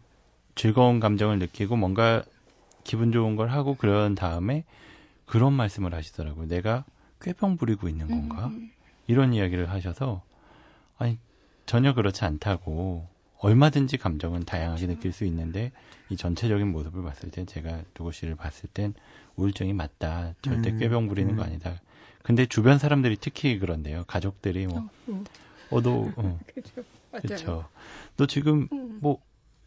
즐거운 0.55 0.99
감정을 0.99 1.39
느끼고 1.39 1.75
뭔가 1.75 2.23
기분 2.83 3.11
좋은 3.11 3.35
걸 3.35 3.49
하고 3.49 3.75
그런 3.75 4.13
다음에 4.13 4.65
그런 5.25 5.53
말씀을 5.53 5.93
하시더라고요. 5.93 6.47
내가 6.47 6.85
꾀병 7.23 7.57
부리고 7.57 7.87
있는 7.87 8.07
건가? 8.07 8.47
음, 8.47 8.71
이런 9.07 9.33
이야기를 9.33 9.69
하셔서 9.69 10.23
아니 10.97 11.17
전혀 11.65 11.93
그렇지 11.93 12.23
않다고 12.25 13.07
얼마든지 13.39 13.97
감정은 13.97 14.43
다양하게 14.45 14.87
느낄 14.87 15.11
수 15.11 15.25
있는데 15.25 15.71
이 16.09 16.15
전체적인 16.17 16.71
모습을 16.71 17.03
봤을 17.03 17.29
때 17.31 17.45
제가 17.45 17.81
누구 17.93 18.11
씨를 18.11 18.35
봤을 18.35 18.69
땐 18.73 18.93
우울증이 19.35 19.73
맞다 19.73 20.33
절대 20.41 20.71
음, 20.71 20.79
꾀병 20.79 21.07
부리는 21.07 21.35
거 21.35 21.41
음. 21.43 21.47
아니다 21.47 21.81
근데 22.21 22.45
주변 22.45 22.77
사람들이 22.77 23.17
특히 23.19 23.57
그런데요 23.59 24.03
가족들이 24.07 24.65
어, 24.67 24.87
어, 25.07 25.23
뭐어너 25.69 26.11
어, 26.15 26.39
그죠. 26.55 26.83
그쵸 27.35 27.69
너 28.15 28.25
지금 28.27 28.67
음, 28.71 28.99
뭐 29.01 29.21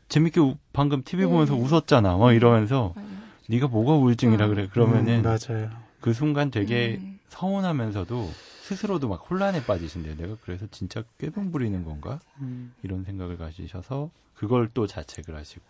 재밌게 0.08 0.40
우- 0.40 0.56
방금 0.72 1.02
TV 1.02 1.24
네. 1.26 1.30
보면서 1.30 1.54
웃었잖아 1.54 2.16
뭐 2.16 2.32
이러면서 2.32 2.92
맞아요. 2.96 3.08
네가 3.48 3.68
뭐가 3.68 3.92
우울증이라 3.94 4.46
어. 4.46 4.48
그래 4.48 4.68
그러면은 4.68 5.18
음, 5.18 5.22
맞아요. 5.22 5.70
그 6.00 6.12
순간 6.12 6.50
되게 6.50 6.98
음. 7.00 7.15
서운하면서도 7.28 8.30
스스로도 8.62 9.08
막 9.08 9.24
혼란에 9.30 9.64
빠지신대요. 9.64 10.16
내가 10.16 10.36
그래서 10.42 10.66
진짜 10.70 11.02
꾀병 11.18 11.52
부리는 11.52 11.84
건가? 11.84 12.20
음, 12.40 12.74
이런 12.82 13.04
생각을 13.04 13.36
가지셔서 13.36 14.10
그걸 14.34 14.68
또 14.74 14.86
자책을 14.86 15.34
하시고 15.36 15.62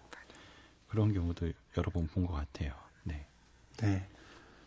그런 0.88 1.12
경우도 1.12 1.51
여러 1.77 1.90
번 1.90 2.07
본 2.09 2.27
것 2.27 2.33
같아요. 2.35 2.73
네. 3.05 3.27
네. 3.79 4.07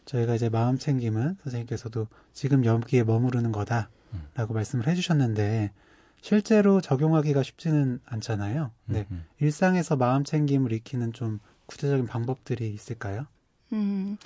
저희가 0.06 0.36
이제 0.36 0.50
마음 0.50 0.78
챙김은 0.78 1.38
선생님께서도 1.44 2.08
지금 2.34 2.66
여기에 2.66 3.04
머무르는 3.04 3.52
거다라고 3.52 4.54
말씀을 4.54 4.88
해주셨는데 4.88 5.72
실제로 6.22 6.82
적용하기가 6.82 7.44
쉽지는 7.44 8.00
않잖아요. 8.06 8.72
네. 8.86 9.08
음, 9.12 9.26
일상에서 9.40 9.96
마음 9.96 10.24
챙김을 10.24 10.72
익히는 10.74 11.14
좀 11.14 11.40
구체적인 11.68 12.08
방법들이 12.08 12.72
있을까요? 12.74 13.26
음, 13.74 14.18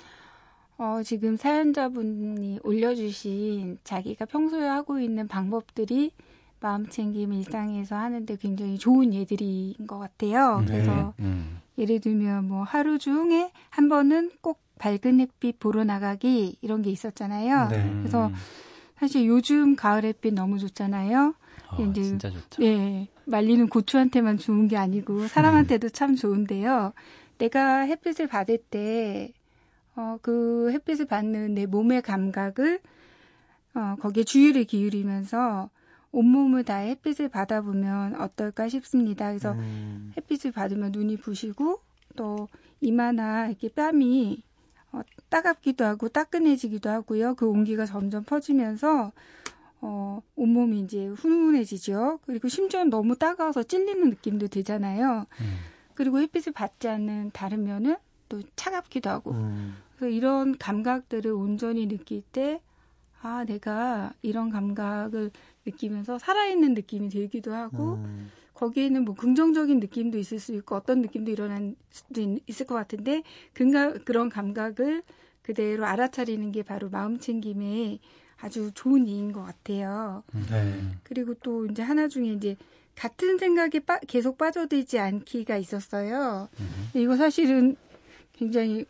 어, 0.76 1.02
지금 1.04 1.36
사연자분이 1.36 2.60
올려주신 2.62 3.78
자기가 3.84 4.24
평소에 4.24 4.66
하고 4.66 4.98
있는 4.98 5.28
방법들이 5.28 6.12
마음 6.60 6.88
챙김 6.88 7.32
일상에서 7.32 7.94
하는데 7.96 8.36
굉장히 8.36 8.78
좋은 8.78 9.12
예들인 9.12 9.86
것 9.86 9.98
같아요. 9.98 10.60
네. 10.60 10.66
그래서 10.66 11.14
음, 11.20 11.60
예를 11.78 12.00
들면 12.00 12.48
뭐 12.48 12.62
하루 12.62 12.98
중에 12.98 13.52
한 13.70 13.88
번은 13.88 14.32
꼭 14.40 14.60
밝은 14.78 15.20
햇빛 15.20 15.60
보러 15.60 15.84
나가기 15.84 16.56
이런 16.60 16.82
게 16.82 16.90
있었잖아요. 16.90 17.68
네. 17.68 17.76
음. 17.76 17.98
그래서 18.00 18.30
사실 18.98 19.26
요즘 19.26 19.76
가을 19.76 20.04
햇빛 20.04 20.34
너무 20.34 20.58
좋잖아요. 20.58 21.34
어, 21.70 21.82
이제 21.82 22.02
진짜 22.02 22.30
좋죠. 22.30 22.62
네, 22.62 23.08
말리는 23.26 23.68
고추한테만 23.68 24.38
좋은 24.38 24.66
게 24.68 24.76
아니고 24.76 25.28
사람한테도 25.28 25.90
참 25.90 26.16
좋은데요. 26.16 26.92
내가 27.38 27.80
햇빛을 27.80 28.28
받을 28.28 28.58
때, 28.58 29.32
어, 29.96 30.18
그 30.22 30.70
햇빛을 30.72 31.06
받는 31.06 31.54
내 31.54 31.66
몸의 31.66 32.02
감각을, 32.02 32.80
어, 33.74 33.96
거기에 34.00 34.24
주의를 34.24 34.64
기울이면서 34.64 35.70
온몸을 36.12 36.64
다 36.64 36.76
햇빛을 36.76 37.28
받아보면 37.28 38.20
어떨까 38.20 38.68
싶습니다. 38.68 39.28
그래서 39.28 39.52
음, 39.52 40.12
햇빛을 40.16 40.52
받으면 40.52 40.92
눈이 40.92 41.16
부시고 41.16 41.80
또 42.16 42.48
이마나 42.80 43.48
이렇게 43.48 43.68
뺨이 43.68 44.42
어, 44.92 45.00
따갑기도 45.28 45.84
하고 45.84 46.08
따끈해지기도 46.08 46.88
하고요. 46.88 47.34
그 47.34 47.48
온기가 47.48 47.84
점점 47.84 48.22
퍼지면서 48.22 49.10
어, 49.80 50.22
온몸이 50.36 50.80
이제 50.80 51.08
훈훈해지죠. 51.08 52.20
그리고 52.26 52.48
심지어 52.48 52.84
너무 52.84 53.16
따가워서 53.16 53.64
찔리는 53.64 54.08
느낌도 54.10 54.46
들잖아요. 54.48 55.26
음, 55.40 55.56
그리고 55.94 56.20
햇빛을 56.20 56.52
받지 56.52 56.88
않는 56.88 57.32
다른 57.32 57.64
면은 57.64 57.96
또 58.28 58.40
차갑기도 58.54 59.10
하고. 59.10 59.32
음, 59.32 59.76
그래서 59.96 60.14
이런 60.14 60.56
감각들을 60.58 61.30
온전히 61.32 61.86
느낄 61.86 62.22
때, 62.32 62.60
아, 63.22 63.44
내가 63.44 64.12
이런 64.22 64.50
감각을 64.50 65.30
느끼면서 65.66 66.18
살아있는 66.18 66.74
느낌이 66.74 67.08
들기도 67.08 67.54
하고, 67.54 67.94
음, 67.94 68.30
거기에는 68.54 69.04
뭐 69.04 69.14
긍정적인 69.14 69.80
느낌도 69.80 70.18
있을 70.18 70.38
수 70.38 70.54
있고 70.54 70.76
어떤 70.76 71.00
느낌도 71.00 71.30
일어날 71.30 71.74
수도 71.90 72.20
있, 72.20 72.60
을 72.60 72.66
것 72.66 72.74
같은데 72.74 73.22
그런 73.52 74.28
감각을 74.28 75.02
그대로 75.42 75.84
알아차리는 75.84 76.52
게 76.52 76.62
바로 76.62 76.88
마음 76.88 77.18
챙김의 77.18 77.98
아주 78.40 78.70
좋은 78.74 79.06
이인 79.06 79.32
것 79.32 79.42
같아요. 79.42 80.22
음, 80.34 80.46
네. 80.48 80.62
음, 80.62 81.00
그리고 81.02 81.34
또 81.42 81.66
이제 81.66 81.82
하나 81.82 82.08
중에 82.08 82.28
이제 82.28 82.56
같은 82.94 83.38
생각에 83.38 83.80
빠, 83.84 83.98
계속 84.06 84.38
빠져들지 84.38 84.98
않기가 84.98 85.56
있었어요. 85.56 86.48
음, 86.60 86.90
이거 86.94 87.16
사실은 87.16 87.76
굉장히 88.32 88.84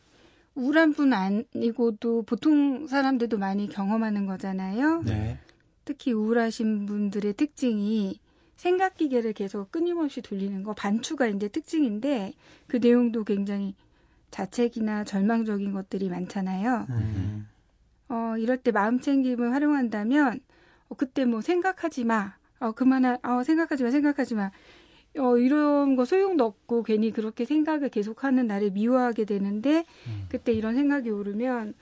우울한 0.54 0.92
분 0.92 1.12
아니고도 1.12 2.22
보통 2.22 2.86
사람들도 2.86 3.38
많이 3.38 3.68
경험하는 3.68 4.26
거잖아요. 4.26 5.02
네. 5.02 5.38
특히 5.84 6.12
우울하신 6.12 6.86
분들의 6.86 7.34
특징이 7.34 8.20
생각 8.56 8.96
기계를 8.96 9.32
계속 9.32 9.70
끊임없이 9.72 10.22
돌리는 10.22 10.62
거 10.62 10.74
반추가 10.74 11.26
이제 11.26 11.48
특징인데 11.48 12.32
그 12.66 12.76
내용도 12.76 13.24
굉장히 13.24 13.74
자책이나 14.30 15.04
절망적인 15.04 15.72
것들이 15.72 16.08
많잖아요. 16.08 16.86
음, 16.88 17.48
어, 18.08 18.34
이럴 18.38 18.56
때 18.56 18.70
마음 18.70 19.00
챙김을 19.00 19.52
활용한다면 19.52 20.40
어, 20.88 20.94
그때 20.94 21.24
뭐 21.24 21.40
생각하지 21.40 22.04
마. 22.04 22.34
어, 22.60 22.72
그만하, 22.72 23.18
어, 23.22 23.42
생각하지 23.42 23.82
마, 23.82 23.90
생각하지 23.90 24.34
마. 24.34 24.50
어, 25.18 25.36
이런 25.38 25.96
거 25.96 26.04
소용도 26.04 26.44
없고 26.44 26.82
괜히 26.82 27.10
그렇게 27.10 27.44
생각을 27.44 27.88
계속하는 27.88 28.46
나를 28.46 28.70
미워하게 28.70 29.24
되는데 29.24 29.84
음. 30.06 30.26
그때 30.28 30.52
이런 30.52 30.74
생각이 30.74 31.10
오르면 31.10 31.74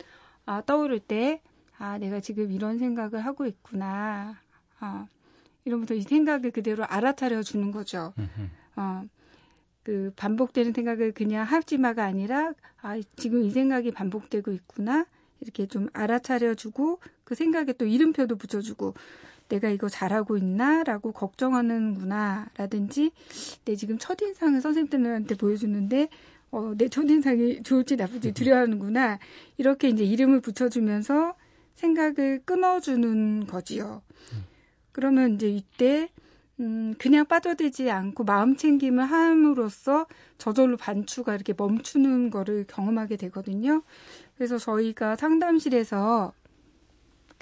아, 0.44 0.62
떠오를 0.62 1.00
때 1.00 1.40
아, 1.78 1.98
내가 1.98 2.20
지금 2.20 2.52
이런 2.52 2.78
생각을 2.78 3.24
하고 3.24 3.46
있구나. 3.46 4.38
어, 4.80 5.06
이러면서 5.64 5.94
이 5.94 6.02
생각을 6.02 6.50
그대로 6.50 6.84
알아차려 6.84 7.42
주는 7.42 7.72
거죠. 7.72 8.12
음흠. 8.18 8.48
어, 8.76 9.04
그 9.82 10.12
반복되는 10.16 10.72
생각을 10.72 11.12
그냥 11.12 11.44
하지마가 11.44 12.04
아니라 12.04 12.52
아, 12.82 13.00
지금 13.16 13.44
이 13.44 13.50
생각이 13.50 13.92
반복되고 13.92 14.52
있구나. 14.52 15.06
이렇게 15.40 15.66
좀 15.66 15.88
알아차려 15.92 16.54
주고 16.54 17.00
그 17.24 17.34
생각에 17.34 17.72
또 17.72 17.84
이름표도 17.84 18.36
붙여주고 18.36 18.94
내가 19.52 19.68
이거 19.68 19.88
잘하고 19.88 20.38
있나 20.38 20.82
라고 20.82 21.12
걱정하는구나. 21.12 22.48
라든지 22.56 23.12
내 23.66 23.76
지금 23.76 23.98
첫인상을 23.98 24.58
선생님들한테 24.60 25.34
보여주는데 25.34 26.08
어, 26.50 26.72
내 26.76 26.88
첫인상이 26.88 27.62
좋을지 27.62 27.96
나쁠지 27.96 28.32
두려워하는구나. 28.32 29.18
이렇게 29.58 29.88
이제 29.88 30.04
이름을 30.04 30.40
붙여주면서 30.40 31.34
생각을 31.74 32.40
끊어주는 32.46 33.46
거지요. 33.46 34.02
그러면 34.90 35.34
이제 35.34 35.48
이때 35.50 36.08
음, 36.60 36.94
그냥 36.98 37.26
빠져들지 37.26 37.90
않고 37.90 38.24
마음 38.24 38.56
챙김을 38.56 39.04
함으로써 39.04 40.06
저절로 40.38 40.76
반추가 40.78 41.34
이렇게 41.34 41.52
멈추는 41.54 42.30
거를 42.30 42.64
경험하게 42.68 43.16
되거든요. 43.16 43.82
그래서 44.36 44.56
저희가 44.56 45.16
상담실에서 45.16 46.32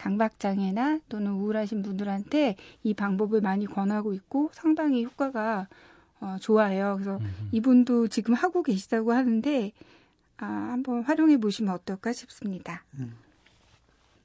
강박장애나 0.00 1.00
또는 1.08 1.32
우울하신 1.32 1.82
분들한테 1.82 2.56
이 2.82 2.94
방법을 2.94 3.42
많이 3.42 3.66
권하고 3.66 4.14
있고 4.14 4.50
상당히 4.52 5.04
효과가 5.04 5.68
어, 6.20 6.36
좋아요. 6.40 6.94
그래서 6.94 7.18
음흠. 7.18 7.28
이분도 7.52 8.08
지금 8.08 8.34
하고 8.34 8.62
계시다고 8.62 9.12
하는데 9.12 9.72
아, 10.38 10.46
한번 10.46 11.02
활용해 11.02 11.38
보시면 11.38 11.74
어떨까 11.74 12.12
싶습니다. 12.12 12.82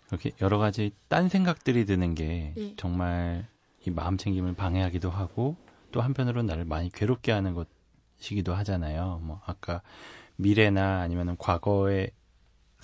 이렇게 0.10 0.32
여러 0.42 0.58
가지 0.58 0.92
딴 1.10 1.28
생각들이 1.30 1.86
드는 1.86 2.16
게 2.16 2.54
예. 2.58 2.76
정말 2.78 3.46
이 3.86 3.92
마음 3.92 4.18
챙김을 4.18 4.56
방해하기도 4.56 5.10
하고 5.10 5.58
또 5.92 6.02
한편으로 6.02 6.44
나를 6.44 6.66
많이 6.66 6.90
괴롭게 6.90 7.32
하는 7.32 7.54
것이기도 7.54 8.54
하잖아요. 8.54 9.20
뭐 9.24 9.42
아까 9.46 9.82
미래나 10.38 11.02
아니면은 11.02 11.36
과거에 11.38 12.12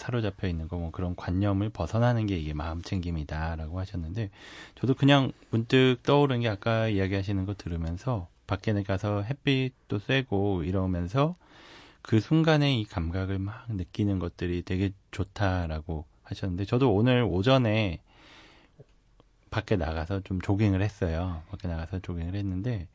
사로잡혀 0.02 0.48
있는 0.48 0.68
거 0.68 0.78
뭐 0.78 0.92
그런 0.92 1.16
관념을 1.16 1.70
벗어나는 1.70 2.26
게 2.26 2.38
이게 2.38 2.54
마음 2.54 2.82
챙김이다라고 2.82 3.80
하셨는데 3.80 4.32
저도 4.76 4.96
그냥 4.96 5.32
문득 5.52 5.98
떠오른 6.04 6.42
게 6.42 6.50
아까 6.50 6.88
이야기하시는 6.88 7.46
거 7.46 7.54
들으면서 7.54 8.28
밖에 8.48 8.74
나가서 8.74 9.22
햇빛도 9.22 10.00
쐬고 10.00 10.64
이러면서 10.64 11.36
그 12.02 12.20
순간에 12.20 12.76
이 12.80 12.84
감각을 12.84 13.38
막 13.38 13.66
느끼는 13.70 14.18
것들이 14.18 14.64
되게 14.64 14.92
좋다라고 15.12 16.06
하셨는데 16.24 16.66
저도 16.66 16.94
오늘 16.94 17.24
오전에 17.24 18.02
밖에 19.52 19.76
나가서 19.76 20.22
좀 20.22 20.42
조깅을 20.42 20.82
했어요. 20.82 21.44
밖에 21.52 21.68
나가서 21.68 22.00
조깅을 22.00 22.36
했는데 22.36 22.88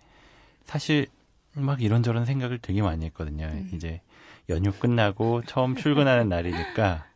사실 0.64 1.06
막 1.52 1.82
이런저런 1.82 2.24
생각을 2.24 2.58
되게 2.58 2.82
많이 2.82 3.04
했거든요. 3.06 3.46
음. 3.46 3.70
이제 3.72 4.00
연휴 4.48 4.72
끝나고 4.72 5.42
처음 5.46 5.74
출근하는 5.76 6.28
날이니까 6.28 7.06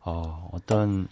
어, 0.00 0.48
어떤 0.52 1.08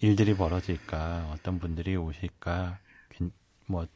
일들이 0.00 0.34
벌어질까, 0.36 1.30
어떤 1.32 1.58
분들이 1.58 1.96
오실까, 1.96 2.78
괜- 3.10 3.32
뭐, 3.66 3.86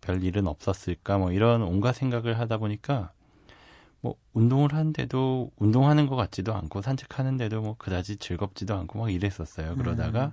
별 0.00 0.22
일은 0.22 0.46
없었을까, 0.46 1.18
뭐, 1.18 1.32
이런 1.32 1.62
온갖 1.62 1.92
생각을 1.92 2.38
하다 2.38 2.58
보니까, 2.58 3.12
뭐, 4.00 4.16
운동을 4.32 4.72
하는데도, 4.74 5.52
운동하는 5.56 6.06
것 6.06 6.16
같지도 6.16 6.54
않고, 6.54 6.82
산책하는데도 6.82 7.60
뭐, 7.62 7.76
그다지 7.78 8.16
즐겁지도 8.16 8.74
않고, 8.76 8.98
막 8.98 9.10
이랬었어요. 9.12 9.76
그러다가, 9.76 10.32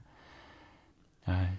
아, 1.25 1.51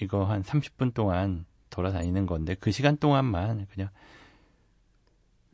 이거 0.00 0.24
한 0.24 0.42
30분 0.42 0.92
동안 0.92 1.44
돌아다니는 1.70 2.26
건데, 2.26 2.54
그 2.54 2.70
시간 2.70 2.96
동안만 2.96 3.66
그냥, 3.72 3.90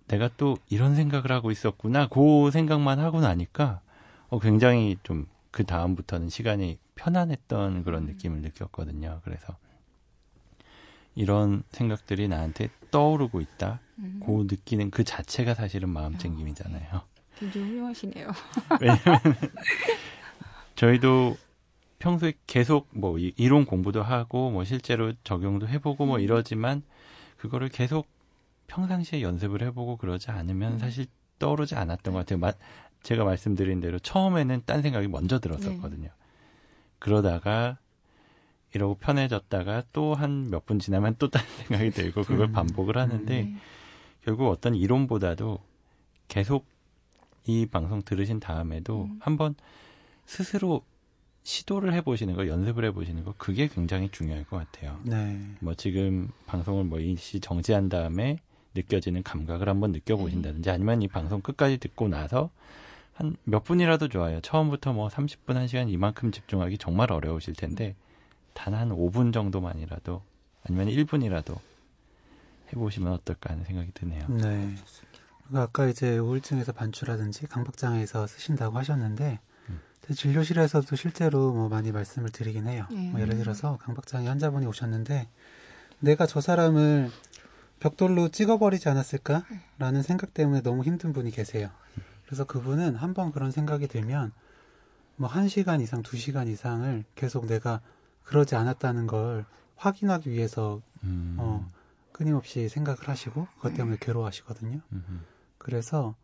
내가 0.09 0.29
또 0.37 0.57
이런 0.69 0.95
생각을 0.95 1.33
하고 1.33 1.51
있었구나, 1.51 2.09
그 2.09 2.51
생각만 2.51 2.99
하고 2.99 3.21
나니까, 3.21 3.81
어, 4.29 4.39
굉장히 4.39 4.97
좀 5.03 5.27
그 5.55 5.63
다음부터는 5.63 6.31
시간이 6.31 6.81
편안했던 6.97 7.85
그런 7.85 8.07
느낌을 8.07 8.41
느꼈거든요. 8.41 9.21
그래서 9.23 9.57
이런 11.15 11.63
생각들이 11.71 12.27
나한테 12.27 12.71
떠오르고 12.91 13.41
있다. 13.41 13.79
음, 14.01 14.21
그 14.27 14.47
느끼는 14.53 14.91
그 14.91 15.05
자체가 15.05 15.55
사실은 15.55 15.91
마음 15.91 16.19
챙김이잖아요. 16.19 17.03
굉장히 17.39 17.69
훌륭하시네요. 17.69 18.33
왜냐면 18.81 19.21
저희도 20.75 21.37
평소에 22.01 22.33
계속 22.49 22.89
뭐 22.91 23.17
이- 23.19 23.33
이론 23.37 23.65
공부도 23.67 24.03
하고 24.03 24.51
뭐 24.51 24.65
실제로 24.65 25.13
적용도 25.23 25.69
해보고 25.69 26.05
뭐 26.07 26.19
이러지만 26.19 26.83
그거를 27.37 27.69
계속 27.69 28.09
평상시에 28.67 29.23
연습을 29.23 29.63
해보고 29.63 29.97
그러지 29.97 30.31
않으면 30.31 30.75
음. 30.75 30.79
사실 30.79 31.07
떠오르지 31.39 31.75
않았던 31.75 32.13
것 32.15 32.21
같아요. 32.21 32.39
마- 32.39 32.53
제가 33.03 33.25
말씀드린 33.25 33.81
대로 33.81 33.99
처음에는 33.99 34.63
딴 34.67 34.83
생각이 34.83 35.09
먼저 35.09 35.39
들었었거든요. 35.39 36.09
그러다가 36.99 37.79
이러고 38.73 38.95
편해졌다가 38.97 39.85
또 39.93 40.15
한 40.15 40.49
몇 40.51 40.65
분 40.67 40.79
지나면 40.79 41.17
또딴 41.19 41.43
생각이 41.69 41.91
들고 41.91 42.23
그걸 42.23 42.49
음. 42.49 42.53
반복을 42.53 42.97
하는데 42.99 43.43
네. 43.43 43.55
결국 44.23 44.49
어떤 44.49 44.75
이론보다도 44.75 45.59
계속 46.29 46.67
이 47.47 47.67
방송 47.67 48.03
들으신 48.03 48.41
다음에도 48.41 49.05
음. 49.05 49.19
한번 49.21 49.55
스스로 50.25 50.83
시도를 51.43 51.93
해보시는 51.93 52.35
거, 52.35 52.47
연습을 52.49 52.87
해보시는 52.87 53.23
거, 53.23 53.35
그게 53.37 53.69
굉장히 53.69 54.09
중요할 54.11 54.45
것 54.45 54.57
같아요. 54.57 54.99
네. 55.05 55.39
뭐 55.61 55.75
지금 55.75 56.31
방송을 56.47 56.85
뭐 56.85 56.99
일시 57.01 57.39
정지한 57.39 57.91
다음에 57.91 58.39
느껴지는 58.75 59.23
감각을 59.23 59.69
한번 59.69 59.93
느껴보신다든지 59.93 60.71
아니면 60.71 61.03
이 61.03 61.09
방송 61.09 61.41
끝까지 61.41 61.79
듣고 61.79 62.09
나서 62.09 62.51
한 63.15 63.37
몇 63.45 63.63
분이라도 63.65 64.09
좋아요. 64.09 64.41
처음부터 64.41 64.93
뭐 64.93 65.09
30분, 65.09 65.55
1시간 65.55 65.89
이만큼 65.91 66.33
집중하기 66.33 66.79
정말 66.79 67.13
어려우실 67.13 67.55
텐데 67.55 67.95
단 68.55 68.75
한 68.75 68.91
5분 68.91 69.33
정도만이라도 69.33 70.23
아니면 70.65 70.89
1분이라도 70.89 71.57
해보시면 72.73 73.13
어떨까 73.13 73.51
하는 73.53 73.65
생각이 73.65 73.93
드네요. 73.95 74.27
네. 74.29 74.75
그리고 75.45 75.61
아까 75.61 75.87
이제 75.87 76.19
우울증에서 76.19 76.73
반추라든지 76.73 77.47
강박장애에서 77.47 78.27
쓰신다고 78.27 78.79
하셨는데 78.79 79.39
음. 79.69 79.81
제 80.07 80.15
진료실에서도 80.15 80.97
실제로 80.97 81.53
뭐 81.53 81.69
많이 81.69 81.93
말씀을 81.93 82.31
드리긴 82.31 82.67
해요. 82.67 82.87
네. 82.91 83.11
뭐 83.11 83.21
예를 83.21 83.37
들어서 83.37 83.77
강박장애 83.79 84.27
환자분이 84.27 84.67
오셨는데 84.67 85.29
내가 86.01 86.27
저 86.27 86.41
사람을 86.41 87.11
벽돌로 87.89 88.31
찍어버리지 88.31 88.89
않았을까라는 88.89 90.01
생각 90.03 90.33
때문에 90.33 90.63
너무 90.63 90.85
힘든 90.85 91.13
분이 91.13 91.31
계세요. 91.31 91.69
그래서 92.25 92.45
그분은 92.45 92.95
한번 92.97 93.31
그런 93.31 93.51
생각이 93.51 93.89
들면 93.89 94.33
뭐한 95.17 95.49
시간 95.49 95.83
이상, 95.83 96.03
두 96.03 96.17
시간 96.17 96.49
이상을 96.49 97.05
계속 97.15 97.45
내가 97.47 97.83
그러지 98.23 98.57
않았다는 98.57 99.07
걸 99.07 99.45
확인하기 99.77 100.31
위해서 100.31 100.81
음, 101.03 101.37
어, 101.39 101.71
끊임없이 102.11 102.71
생각을 102.71 103.07
하시고 103.07 103.49
그것 103.57 103.69
네. 103.73 103.77
때문에 103.77 103.99
괴로워하시거든요. 104.01 104.81
음, 104.91 105.27
그래서 105.59 106.15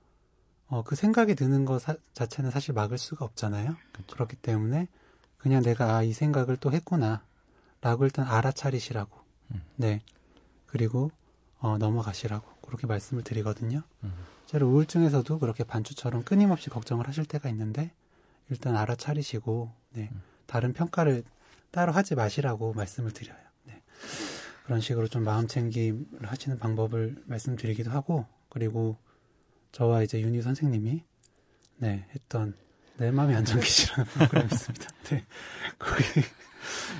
어, 0.67 0.83
그 0.83 0.97
생각이 0.97 1.35
드는 1.35 1.67
것 1.67 1.83
사- 1.83 1.97
자체는 2.15 2.51
사실 2.51 2.73
막을 2.73 2.97
수가 2.97 3.27
없잖아요. 3.27 3.77
그쵸. 3.93 4.15
그렇기 4.15 4.37
때문에 4.37 4.89
그냥 5.37 5.63
내가 5.63 5.97
아, 5.97 6.03
이 6.03 6.15
생각을 6.15 6.57
또 6.57 6.73
했구나 6.73 7.23
라고 7.83 8.07
일단 8.07 8.27
알아차리시라고 8.27 9.19
음. 9.51 9.63
네 9.77 10.01
그리고 10.67 11.11
어, 11.61 11.79
넘어가시라고 11.79 12.47
그렇게 12.63 12.87
말씀을 12.87 13.23
드리거든요. 13.23 13.83
음. 14.05 14.13
실제로 14.47 14.69
우울증에서도 14.69 15.39
그렇게 15.39 15.63
반주처럼 15.63 16.25
끊임없이 16.25 16.71
걱정을 16.71 17.07
하실 17.07 17.25
때가 17.25 17.49
있는데 17.51 17.93
일단 18.49 18.77
알아차리시고 18.77 19.73
네, 19.91 20.09
음. 20.13 20.23
다른 20.47 20.73
평가를 20.73 21.23
따로 21.71 21.93
하지 21.93 22.15
마시라고 22.15 22.73
말씀을 22.73 23.13
드려요. 23.13 23.39
네. 23.65 23.81
그런 24.65 24.81
식으로 24.81 25.07
좀 25.07 25.23
마음 25.23 25.47
챙김을 25.47 26.23
하시는 26.25 26.59
방법을 26.59 27.23
말씀드리기도 27.27 27.91
하고 27.91 28.27
그리고 28.49 28.97
저와 29.73 30.03
이제 30.03 30.21
윤희 30.21 30.43
선생님이 30.43 31.05
네 31.77 32.07
했던 32.15 32.57
내 32.97 33.11
마음의 33.11 33.37
안전기지라는 33.37 34.05
프로그램이 34.05 34.49
있습니다. 34.51 34.89
네 35.05 35.25
거기 35.79 36.05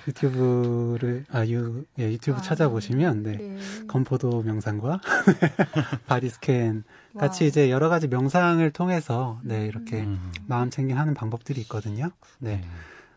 유튜브를 0.09 1.25
아유 1.31 1.85
예, 1.99 2.11
유튜브 2.11 2.39
아, 2.39 2.43
찾아보시면 2.43 3.23
네, 3.23 3.37
네. 3.37 3.59
건포도 3.87 4.43
명상과 4.43 5.01
body 6.07 6.29
scan 6.29 6.85
같이 7.19 7.45
와. 7.45 7.49
이제 7.49 7.71
여러 7.71 7.89
가지 7.89 8.09
명상을 8.09 8.69
통해서 8.73 9.41
네 9.43 9.67
이렇게 9.67 10.03
음. 10.03 10.33
마음 10.47 10.71
챙김 10.71 10.97
하는 10.97 11.15
방법들이 11.15 11.61
있거든요. 11.63 12.11
네 12.39 12.57
네. 12.57 12.65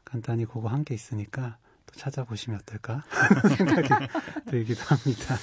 간단히 0.06 0.46
그거 0.46 0.70
한개 0.70 0.94
있으니까 0.94 1.58
또 1.86 1.96
찾아보시면 1.96 2.60
어떨까 2.62 3.04
생각이 3.58 3.90
들기도 4.50 4.82
합니다. 4.86 5.36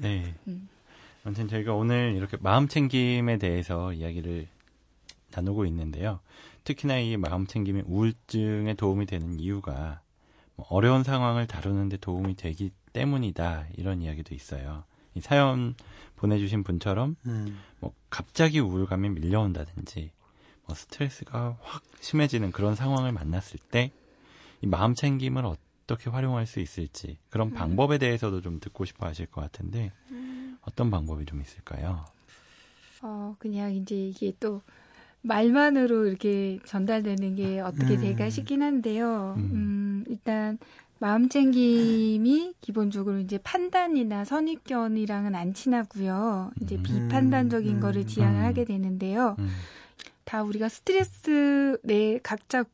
네. 0.00 0.34
음. 0.48 0.68
아무튼 1.24 1.48
저희가 1.48 1.74
오늘 1.74 2.14
이렇게 2.16 2.36
마음 2.40 2.66
챙김에 2.66 3.38
대해서 3.38 3.92
이야기를 3.92 4.48
나누고 5.34 5.66
있는데요. 5.66 6.20
특히나 6.64 6.98
이 6.98 7.16
마음 7.16 7.46
챙김이 7.46 7.82
우울증에 7.86 8.74
도움이 8.74 9.06
되는 9.06 9.38
이유가 9.38 9.72
뭐 9.72 10.01
어려운 10.68 11.02
상황을 11.02 11.46
다루는데 11.46 11.98
도움이 11.98 12.36
되기 12.36 12.70
때문이다 12.92 13.66
이런 13.76 14.02
이야기도 14.02 14.34
있어요. 14.34 14.84
이 15.14 15.20
사연 15.20 15.74
보내주신 16.16 16.62
분처럼 16.64 17.16
음. 17.26 17.58
뭐 17.80 17.92
갑자기 18.10 18.60
우울감이 18.60 19.08
밀려온다든지 19.10 20.10
뭐 20.66 20.74
스트레스가 20.74 21.56
확 21.60 21.82
심해지는 22.00 22.52
그런 22.52 22.74
상황을 22.74 23.12
만났을 23.12 23.58
때 23.70 23.92
이 24.62 24.66
마음 24.66 24.94
챙김을 24.94 25.44
어떻게 25.44 26.08
활용할 26.08 26.46
수 26.46 26.60
있을지 26.60 27.18
그런 27.28 27.48
음. 27.48 27.54
방법에 27.54 27.98
대해서도 27.98 28.40
좀 28.40 28.60
듣고 28.60 28.84
싶어 28.84 29.06
하실 29.06 29.26
것 29.26 29.40
같은데 29.40 29.92
음. 30.10 30.56
어떤 30.62 30.90
방법이 30.90 31.26
좀 31.26 31.40
있을까요? 31.42 32.06
어, 33.02 33.34
그냥 33.40 33.74
이제 33.74 33.96
이게 33.96 34.32
또 34.38 34.62
말만으로 35.22 36.06
이렇게 36.06 36.58
전달되는 36.64 37.36
게 37.36 37.60
어떻게 37.60 37.94
음. 37.94 38.00
될까 38.00 38.28
싶긴 38.28 38.62
한데요. 38.62 39.34
음. 39.38 39.50
음, 39.52 40.04
일단 40.08 40.58
마음 40.98 41.28
챙김이 41.28 42.54
기본적으로 42.60 43.18
이제 43.18 43.38
판단이나 43.38 44.24
선입견이랑은 44.24 45.34
안 45.34 45.54
친하고요. 45.54 46.52
이제 46.60 46.76
음. 46.76 46.82
비판단적인 46.82 47.76
음. 47.76 47.80
거를 47.80 48.06
지향을 48.06 48.40
음. 48.40 48.44
하게 48.44 48.64
되는데요. 48.64 49.36
음, 49.38 49.48
다 50.24 50.42
우리가 50.42 50.68
스트레스 50.68 51.78
내 51.82 52.18
각자 52.22 52.64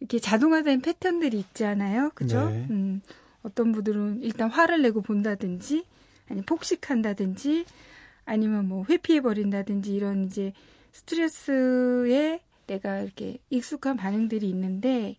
이렇게 0.00 0.18
자동화된 0.18 0.80
패턴들이 0.80 1.38
있잖아요. 1.38 2.10
그죠? 2.14 2.50
네. 2.50 2.66
음, 2.70 3.00
어떤 3.42 3.72
분들은 3.72 4.22
일단 4.22 4.50
화를 4.50 4.82
내고 4.82 5.00
본다든지 5.00 5.84
아니 6.28 6.42
폭식한다든지 6.42 7.64
아니면 8.24 8.68
뭐 8.68 8.84
회피해 8.88 9.20
버린다든지 9.20 9.94
이런 9.94 10.24
이제 10.24 10.52
스트레스에 10.92 12.40
내가 12.66 13.00
이렇게 13.00 13.38
익숙한 13.50 13.96
반응들이 13.96 14.48
있는데 14.50 15.16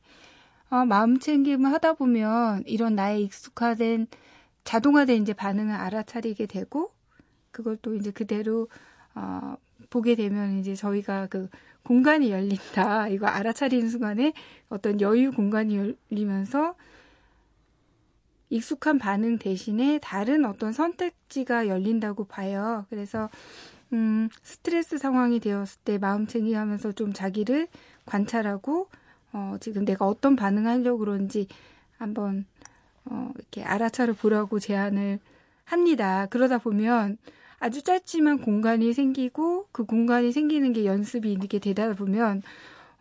어, 0.70 0.86
마음 0.86 1.20
챙김을 1.20 1.72
하다 1.72 1.94
보면 1.94 2.64
이런 2.66 2.96
나의 2.96 3.24
익숙화된 3.24 4.08
자동화된 4.64 5.22
이제 5.22 5.34
반응을 5.34 5.76
알아차리게 5.76 6.46
되고 6.46 6.92
그걸 7.52 7.78
또 7.82 7.94
이제 7.96 8.12
그대로 8.12 8.68
어, 9.14 9.58
보게 9.90 10.16
되면 10.16 10.58
이제 10.60 10.74
저희가 10.74 11.28
그 11.28 11.50
공간이 11.84 12.32
열린다 12.32 13.10
이거 13.14 13.28
알아차리는 13.28 13.90
순간에 13.90 14.34
어떤 14.70 15.02
여유 15.02 15.32
공간이 15.32 15.96
열리면서 16.10 16.76
익숙한 18.50 19.00
반응 19.00 19.38
대신에 19.38 20.00
다른 20.00 20.46
어떤 20.46 20.74
선택지가 20.74 21.68
열린다고 21.68 22.26
봐요. 22.26 22.86
그래서 22.90 23.30
음, 23.94 24.30
스트레스 24.42 24.98
상황이 24.98 25.40
되었을 25.40 25.80
때 25.84 25.98
마음 25.98 26.26
챙김하면서 26.28 26.94
좀 26.94 27.14
자기를 27.14 27.68
관찰하고 28.06 28.90
어, 29.32 29.58
지금 29.60 29.86
내가 29.86 30.06
어떤 30.06 30.36
반응하려고 30.36 31.00
그런지 31.00 31.48
한번 31.98 32.46
어, 33.06 33.32
이렇게 33.36 33.64
알아차려 33.64 34.14
보라고 34.14 34.60
제안을 34.60 35.20
합니다. 35.66 36.26
그러다 36.30 36.58
보면 36.58 37.18
아주 37.60 37.82
짧지만 37.82 38.40
공간이 38.40 38.94
생기고 38.94 39.68
그 39.72 39.86
공간이 39.86 40.32
생기는 40.32 40.74
게 40.74 40.86
연습이 40.86 41.32
이렇게 41.32 41.60
되다 41.60 41.94
보면 41.94 42.42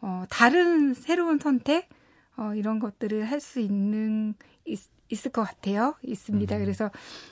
어, 0.01 0.25
다른 0.31 0.95
새로운 0.95 1.39
선택 1.39 1.89
어, 2.37 2.55
이런 2.55 2.79
것들을 2.79 3.25
할 3.25 3.41
수 3.41 3.61
있는 3.61 4.35
있, 4.65 4.79
있을 5.11 5.31
것 5.33 5.43
같아요. 5.43 5.95
있습니다. 6.03 6.57
음. 6.57 6.61
그래서 6.61 6.91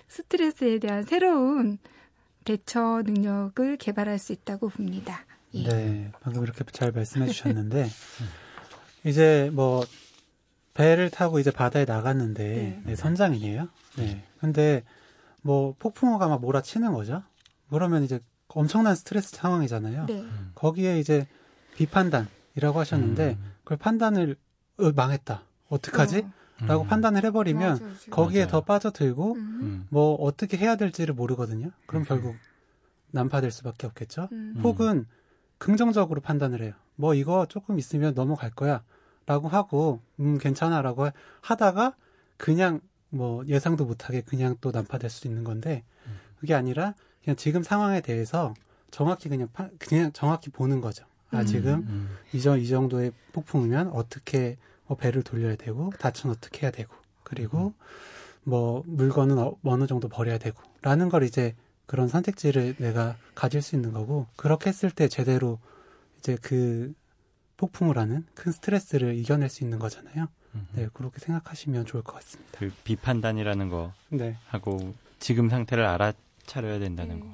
스트레스에 0.08 0.78
대한 0.78 1.04
새로운 1.04 1.78
대처 2.44 3.02
능력을 3.04 3.76
개발할 3.76 4.18
수 4.18 4.32
있다고 4.32 4.68
봅니다. 4.68 5.24
예. 5.54 5.64
네, 5.64 6.12
방금 6.20 6.42
이렇게 6.42 6.64
잘 6.72 6.92
말씀해 6.92 7.28
주셨는데, 7.28 7.88
이제 9.04 9.50
뭐, 9.52 9.84
배를 10.74 11.10
타고 11.10 11.38
이제 11.38 11.50
바다에 11.50 11.84
나갔는데, 11.84 12.44
네. 12.44 12.82
네, 12.84 12.96
선장이에요. 12.96 13.68
네. 13.96 14.24
근데, 14.38 14.84
뭐, 15.42 15.74
폭풍우가 15.78 16.28
막 16.28 16.40
몰아치는 16.40 16.92
거죠. 16.92 17.22
그러면 17.70 18.04
이제 18.04 18.20
엄청난 18.48 18.94
스트레스 18.94 19.36
상황이잖아요. 19.36 20.06
네. 20.06 20.24
거기에 20.54 20.98
이제 20.98 21.26
비판단이라고 21.76 22.78
하셨는데, 22.78 23.36
음, 23.40 23.52
그걸 23.64 23.78
판단을, 23.78 24.36
어, 24.78 24.92
망했다. 24.92 25.42
어떡하지? 25.68 26.18
어, 26.20 26.32
라고 26.66 26.84
음, 26.84 26.88
판단을 26.88 27.24
해버리면, 27.24 27.70
맞아, 27.72 27.84
맞아. 27.84 28.10
거기에 28.10 28.40
맞아요. 28.44 28.50
더 28.50 28.60
빠져들고, 28.62 29.32
음, 29.34 29.58
음, 29.62 29.86
뭐, 29.88 30.14
어떻게 30.16 30.56
해야 30.56 30.76
될지를 30.76 31.14
모르거든요. 31.14 31.70
그럼 31.86 32.02
음. 32.02 32.06
결국 32.06 32.36
난파될 33.12 33.50
수밖에 33.50 33.86
없겠죠. 33.86 34.28
음, 34.32 34.54
음. 34.56 34.60
혹은 34.62 35.06
긍정적으로 35.58 36.20
판단을 36.20 36.62
해요. 36.62 36.72
뭐 36.96 37.14
이거 37.14 37.46
조금 37.46 37.78
있으면 37.78 38.14
넘어갈 38.14 38.50
거야. 38.50 38.82
라고 39.26 39.48
하고, 39.48 40.00
음, 40.18 40.38
괜찮아. 40.38 40.82
라고 40.82 41.04
하- 41.06 41.12
하다가 41.42 41.94
그냥 42.36 42.80
뭐 43.10 43.44
예상도 43.46 43.84
못하게 43.84 44.20
그냥 44.22 44.56
또 44.60 44.70
난파될 44.70 45.10
수 45.10 45.26
있는 45.28 45.44
건데, 45.44 45.84
음. 46.06 46.18
그게 46.38 46.54
아니라 46.54 46.94
그냥 47.24 47.36
지금 47.36 47.62
상황에 47.62 48.00
대해서 48.00 48.54
정확히 48.90 49.28
그냥, 49.28 49.48
파- 49.52 49.68
그냥 49.78 50.12
정확히 50.12 50.50
보는 50.50 50.80
거죠. 50.80 51.04
아, 51.30 51.40
음. 51.40 51.46
지금 51.46 51.72
음, 51.88 52.16
이, 52.32 52.40
정, 52.40 52.58
이 52.58 52.66
정도의 52.66 53.12
폭풍이면 53.32 53.88
어떻게 53.88 54.56
뭐 54.90 54.96
배를 54.96 55.22
돌려야 55.22 55.54
되고, 55.54 55.92
닻은 56.00 56.30
어떻게 56.30 56.62
해야 56.62 56.72
되고, 56.72 56.92
그리고 57.22 57.74
뭐 58.42 58.82
물건은 58.86 59.38
어, 59.38 59.54
어느 59.62 59.86
정도 59.86 60.08
버려야 60.08 60.36
되고, 60.36 60.60
라는 60.82 61.08
걸 61.08 61.22
이제 61.22 61.54
그런 61.86 62.08
선택지를 62.08 62.74
내가 62.78 63.16
가질 63.36 63.62
수 63.62 63.76
있는 63.76 63.92
거고, 63.92 64.26
그렇게 64.34 64.68
했을 64.68 64.90
때 64.90 65.06
제대로 65.06 65.60
이제 66.18 66.36
그 66.42 66.92
폭풍을 67.56 67.98
하는 67.98 68.26
큰 68.34 68.50
스트레스를 68.50 69.14
이겨낼 69.14 69.48
수 69.48 69.62
있는 69.62 69.78
거잖아요. 69.78 70.26
음. 70.56 70.66
네, 70.72 70.88
그렇게 70.92 71.20
생각하시면 71.20 71.86
좋을 71.86 72.02
것 72.02 72.14
같습니다. 72.14 72.58
그 72.58 72.72
비판단이라는 72.82 73.68
거 73.68 73.92
네. 74.08 74.36
하고 74.48 74.92
지금 75.20 75.48
상태를 75.48 75.86
알아차려야 75.86 76.80
된다는 76.80 77.20
네. 77.20 77.20
거 77.20 77.32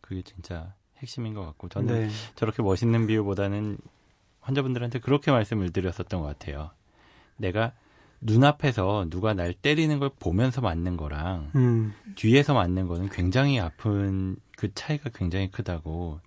그게 0.00 0.22
진짜 0.22 0.72
핵심인 0.96 1.34
것 1.34 1.44
같고 1.44 1.68
저는 1.68 2.06
네. 2.06 2.08
저렇게 2.36 2.62
멋있는 2.62 3.06
비유보다는 3.06 3.76
환자분들한테 4.40 5.00
그렇게 5.00 5.30
말씀을 5.30 5.72
드렸었던 5.72 6.20
것 6.22 6.26
같아요. 6.26 6.70
내가 7.36 7.72
눈앞에서 8.20 9.06
누가 9.10 9.34
날 9.34 9.52
때리는 9.52 9.98
걸 9.98 10.10
보면서 10.18 10.60
맞는 10.60 10.96
거랑 10.96 11.50
음, 11.54 11.94
뒤에서 12.14 12.54
맞는 12.54 12.88
거는 12.88 13.08
굉장히 13.10 13.60
아픈 13.60 14.36
그 14.56 14.72
차이가 14.74 15.10
굉장히 15.10 15.50
크다고 15.50 16.20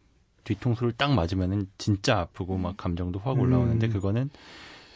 뒤통수를 0.44 0.94
딱 0.94 1.14
맞으면은 1.14 1.68
진짜 1.78 2.20
아프고 2.20 2.58
막 2.58 2.78
감정도 2.78 3.20
확 3.20 3.40
올라오는데 3.40 3.88
음. 3.88 3.92
그거는 3.94 4.30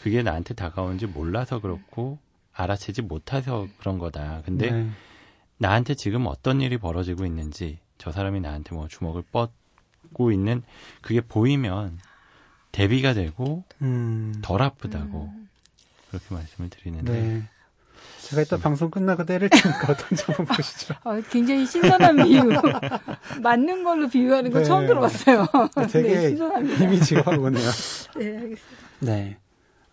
그게 0.01 0.23
나한테 0.23 0.53
다가오는지 0.53 1.07
몰라서 1.07 1.59
그렇고 1.59 2.19
알아채지 2.53 3.01
못해서 3.03 3.67
그런 3.79 3.97
거다. 3.97 4.41
근데 4.45 4.71
네. 4.71 4.89
나한테 5.57 5.95
지금 5.95 6.25
어떤 6.27 6.61
일이 6.61 6.77
벌어지고 6.77 7.25
있는지 7.25 7.79
저 7.97 8.11
사람이 8.11 8.41
나한테 8.41 8.75
뭐 8.75 8.87
주먹을 8.87 9.23
뻗고 9.31 10.31
있는 10.31 10.63
그게 11.01 11.21
보이면 11.21 11.99
대비가 12.71 13.13
되고 13.13 13.63
음, 13.81 14.33
덜 14.41 14.61
아프다고 14.61 15.31
음. 15.33 15.49
그렇게 16.13 16.35
말씀을 16.35 16.69
드리는데 16.69 17.11
네. 17.11 17.43
제가 18.21 18.43
이따 18.43 18.57
방송 18.57 18.91
끝나고 18.91 19.25
때릴 19.25 19.49
테니까 19.49 19.93
어떤지 19.93 20.23
한번 20.27 20.45
보시죠. 20.45 20.93
어, 21.03 21.19
굉장히 21.31 21.65
신선한 21.65 22.17
비유. 22.23 22.43
맞는 23.41 23.83
걸로 23.83 24.07
비유하는 24.07 24.51
거 24.51 24.59
네. 24.59 24.65
처음 24.65 24.85
들어봤어요. 24.85 25.47
되게 25.91 26.15
네, 26.15 26.29
신선합니다. 26.29 26.83
이미지가 26.83 27.21
확 27.25 27.41
오네요. 27.41 27.69
네, 28.17 28.37
알겠습니다. 28.37 28.87
네. 28.99 29.37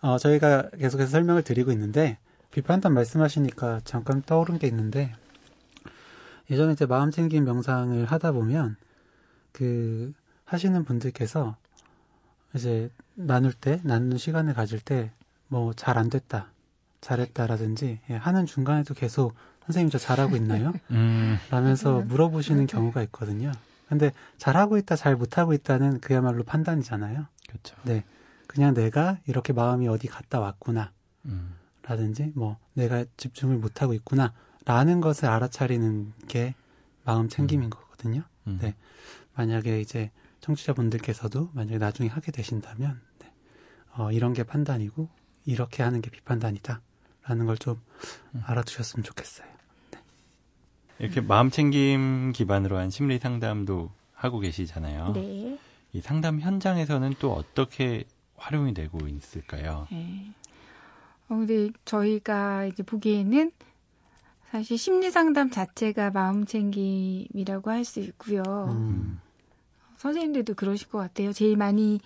어, 0.01 0.17
저희가 0.17 0.69
계속해서 0.77 1.09
설명을 1.09 1.43
드리고 1.43 1.71
있는데, 1.71 2.17
비판단 2.51 2.93
말씀하시니까 2.93 3.81
잠깐 3.83 4.21
떠오른 4.23 4.59
게 4.59 4.67
있는데, 4.67 5.13
예전에 6.49 6.73
이제 6.73 6.85
마음 6.85 7.11
챙김 7.11 7.43
명상을 7.45 8.05
하다 8.05 8.31
보면, 8.31 8.77
그, 9.51 10.13
하시는 10.45 10.83
분들께서, 10.83 11.55
이제 12.55 12.89
나눌 13.13 13.53
때, 13.53 13.79
나누는 13.83 14.17
시간을 14.17 14.53
가질 14.53 14.79
때, 14.79 15.11
뭐, 15.51 15.73
잘 15.73 15.97
안 15.97 16.09
됐다, 16.09 16.47
잘했다라든지, 17.01 17.99
예, 18.09 18.15
하는 18.15 18.45
중간에도 18.45 18.93
계속, 18.93 19.33
선생님 19.65 19.89
저 19.89 19.97
잘하고 19.97 20.37
있나요? 20.37 20.71
음, 20.91 21.37
라면서 21.49 21.91
맞아요. 21.91 22.05
물어보시는 22.05 22.67
경우가 22.67 23.03
있거든요. 23.03 23.51
근데 23.89 24.13
잘하고 24.37 24.77
있다, 24.77 24.95
잘 24.95 25.17
못하고 25.17 25.53
있다는 25.53 25.99
그야말로 25.99 26.43
판단이잖아요. 26.43 27.25
그렇죠. 27.49 27.75
네. 27.83 28.05
그냥 28.47 28.73
내가 28.73 29.17
이렇게 29.27 29.51
마음이 29.51 29.89
어디 29.89 30.07
갔다 30.07 30.39
왔구나. 30.39 30.93
음, 31.25 31.53
라든지, 31.83 32.31
뭐, 32.33 32.57
내가 32.73 33.03
집중을 33.17 33.57
못 33.57 33.81
하고 33.81 33.93
있구나. 33.93 34.31
라는 34.63 35.01
것을 35.01 35.27
알아차리는 35.27 36.13
게 36.29 36.55
마음 37.03 37.27
챙김인 37.27 37.69
거거든요. 37.69 38.23
음. 38.47 38.57
네. 38.61 38.73
만약에 39.35 39.81
이제 39.81 40.11
청취자분들께서도 40.39 41.49
만약에 41.53 41.77
나중에 41.77 42.07
하게 42.07 42.31
되신다면, 42.31 43.01
네. 43.19 43.33
어, 43.97 44.13
이런 44.13 44.31
게 44.31 44.43
판단이고, 44.43 45.09
이렇게 45.45 45.83
하는 45.83 46.01
게 46.01 46.09
비판단이다. 46.09 46.81
라는 47.23 47.45
걸좀 47.45 47.79
음. 48.35 48.41
알아두셨으면 48.45 49.03
좋겠어요. 49.03 49.47
네. 49.91 49.99
이렇게 50.99 51.21
마음 51.21 51.49
챙김 51.49 52.31
기반으로 52.33 52.77
한 52.77 52.89
심리 52.89 53.19
상담도 53.19 53.91
하고 54.13 54.39
계시잖아요. 54.39 55.13
네. 55.13 55.57
이 55.93 56.01
상담 56.01 56.39
현장에서는 56.39 57.15
또 57.19 57.33
어떻게 57.33 58.05
활용이 58.37 58.73
되고 58.73 59.07
있을까요? 59.07 59.87
네. 59.91 60.31
어, 61.29 61.35
근데 61.35 61.69
저희가 61.85 62.65
이제 62.65 62.83
보기에는 62.83 63.51
사실 64.49 64.77
심리 64.77 65.11
상담 65.11 65.49
자체가 65.49 66.11
마음 66.11 66.45
챙김이라고 66.45 67.69
할 67.71 67.85
수 67.85 67.99
있고요. 68.01 68.43
음. 68.71 69.19
선생님들도 69.97 70.55
그러실 70.55 70.89
것 70.89 70.97
같아요. 70.97 71.31
제일 71.31 71.55
많이 71.57 71.99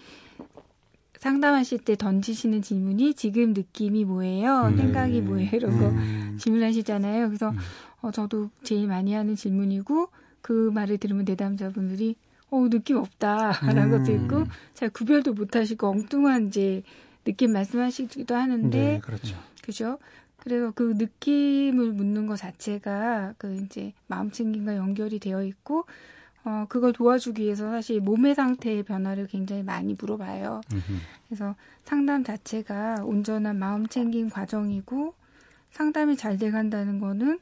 상담하실 1.26 1.80
때 1.80 1.96
던지시는 1.96 2.62
질문이 2.62 3.16
지금 3.16 3.54
느낌이 3.54 4.06
뭐예요? 4.06 4.68
음. 4.68 4.78
생각이 4.78 5.22
뭐예요? 5.22 5.50
거 5.60 5.90
음. 5.90 6.38
질문하시잖아요. 6.40 7.30
그래서 7.30 7.50
음. 7.50 7.58
어, 8.02 8.12
저도 8.12 8.52
제일 8.62 8.88
많이 8.88 9.12
하는 9.16 9.36
질문이고 9.36 10.10
그 10.42 10.70
말을 10.72 11.00
들으면 11.00 11.26
내담자분들이 11.26 12.16
어 12.52 12.70
느낌 12.70 12.98
없다라는 12.98 13.92
음. 13.92 13.98
것도 13.98 14.12
있고 14.12 14.44
잘 14.76 14.92
구별도 14.92 15.34
못 15.34 15.56
하시고 15.56 15.88
엉뚱한 15.88 16.50
이제 16.50 16.84
느낌 17.24 17.54
말씀하시기도 17.54 18.36
하는데 18.36 18.78
네, 18.78 19.00
그렇죠. 19.00 19.36
그죠? 19.64 19.98
그래서 20.38 20.72
그 20.76 20.94
느낌을 20.96 21.92
묻는 21.94 22.28
것 22.28 22.36
자체가 22.36 23.34
그 23.40 23.56
이제 23.64 23.94
마음 24.06 24.30
챙김과 24.30 24.76
연결이 24.76 25.18
되어 25.18 25.44
있고 25.44 25.86
어 26.45 26.65
그걸 26.69 26.93
도와주기 26.93 27.43
위해서 27.43 27.71
사실 27.71 27.99
몸의 27.99 28.36
상태의 28.36 28.84
변화를 28.84 29.27
굉장히 29.27 29.63
많이 29.63 29.95
물어봐요. 29.99 30.62
그래서 31.27 31.55
상담 31.84 32.23
자체가 32.23 33.03
온전한 33.03 33.58
마음 33.58 33.88
챙김 33.88 34.29
과정이고 34.29 35.15
상담이 35.71 36.15
잘 36.15 36.38
돼간다는 36.38 36.99
거는 36.99 37.39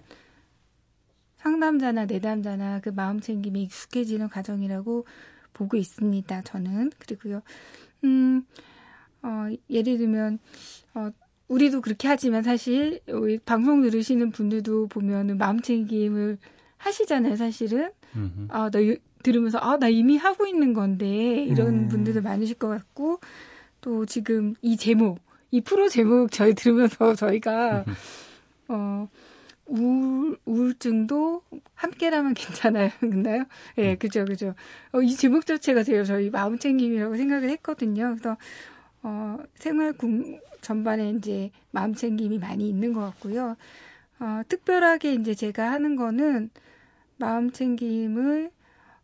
상담자나 1.38 2.06
내담자나 2.06 2.80
그 2.80 2.90
마음 2.90 3.20
챙김이 3.20 3.64
익숙해지는 3.64 4.30
과정이라고 4.30 5.06
보고 5.54 5.78
있습니다. 5.78 6.42
저는 6.44 6.92
그리고요. 6.98 7.42
음, 8.06 8.46
어, 9.22 9.48
예를 9.70 9.98
들면 9.98 10.40
어, 10.94 11.12
우리도 11.50 11.82
그렇게 11.82 12.08
하지만 12.08 12.44
사실 12.44 13.02
방송 13.46 13.82
들으시는 13.82 14.32
분들도 14.32 14.88
보면은 14.88 15.38
마음 15.38 15.60
챙김을 15.60 16.38
하시잖아요. 16.86 17.36
사실은 17.36 17.92
음흠. 18.16 18.48
아, 18.50 18.70
나 18.70 18.80
이- 18.80 18.98
들으면서 19.24 19.58
아, 19.60 19.78
나 19.78 19.88
이미 19.88 20.18
하고 20.18 20.46
있는 20.46 20.74
건데 20.74 21.44
이런 21.46 21.68
음. 21.84 21.88
분들도 21.88 22.22
많으실 22.22 22.56
것 22.56 22.68
같고 22.68 23.20
또 23.82 24.06
지금 24.06 24.54
이 24.62 24.76
제목, 24.78 25.20
이 25.52 25.62
프로 25.62 25.88
제목 25.88 26.32
저희 26.32 26.54
들으면서 26.54 27.16
저희가 27.16 27.86
어 28.68 29.08
우울, 29.66 30.38
우울증도 30.46 31.42
함께라면 31.76 32.34
괜찮아요. 32.34 32.90
근데요? 33.00 33.46
예, 33.78 33.96
그죠, 33.96 34.26
그죠. 34.26 34.56
어, 34.92 35.02
이 35.02 35.16
제목 35.16 35.46
자체가 35.46 35.84
제가 35.84 36.04
저희 36.04 36.30
마음 36.30 36.60
챙김이라고 36.60 37.16
생각을 37.16 37.50
했거든요. 37.50 38.10
그래서, 38.20 38.36
어, 39.04 39.38
생활 39.56 39.94
군 39.94 40.40
전반에 40.60 41.12
이제 41.12 41.50
마음 41.72 41.94
챙김이 41.96 42.40
많이 42.40 42.68
있는 42.68 42.92
것 42.94 43.00
같고요. 43.02 43.56
어, 44.20 44.42
특별하게 44.50 45.14
이제 45.14 45.34
제가 45.34 45.72
하는 45.72 45.96
거는 45.96 46.50
마음 47.24 47.52
챙김을 47.52 48.52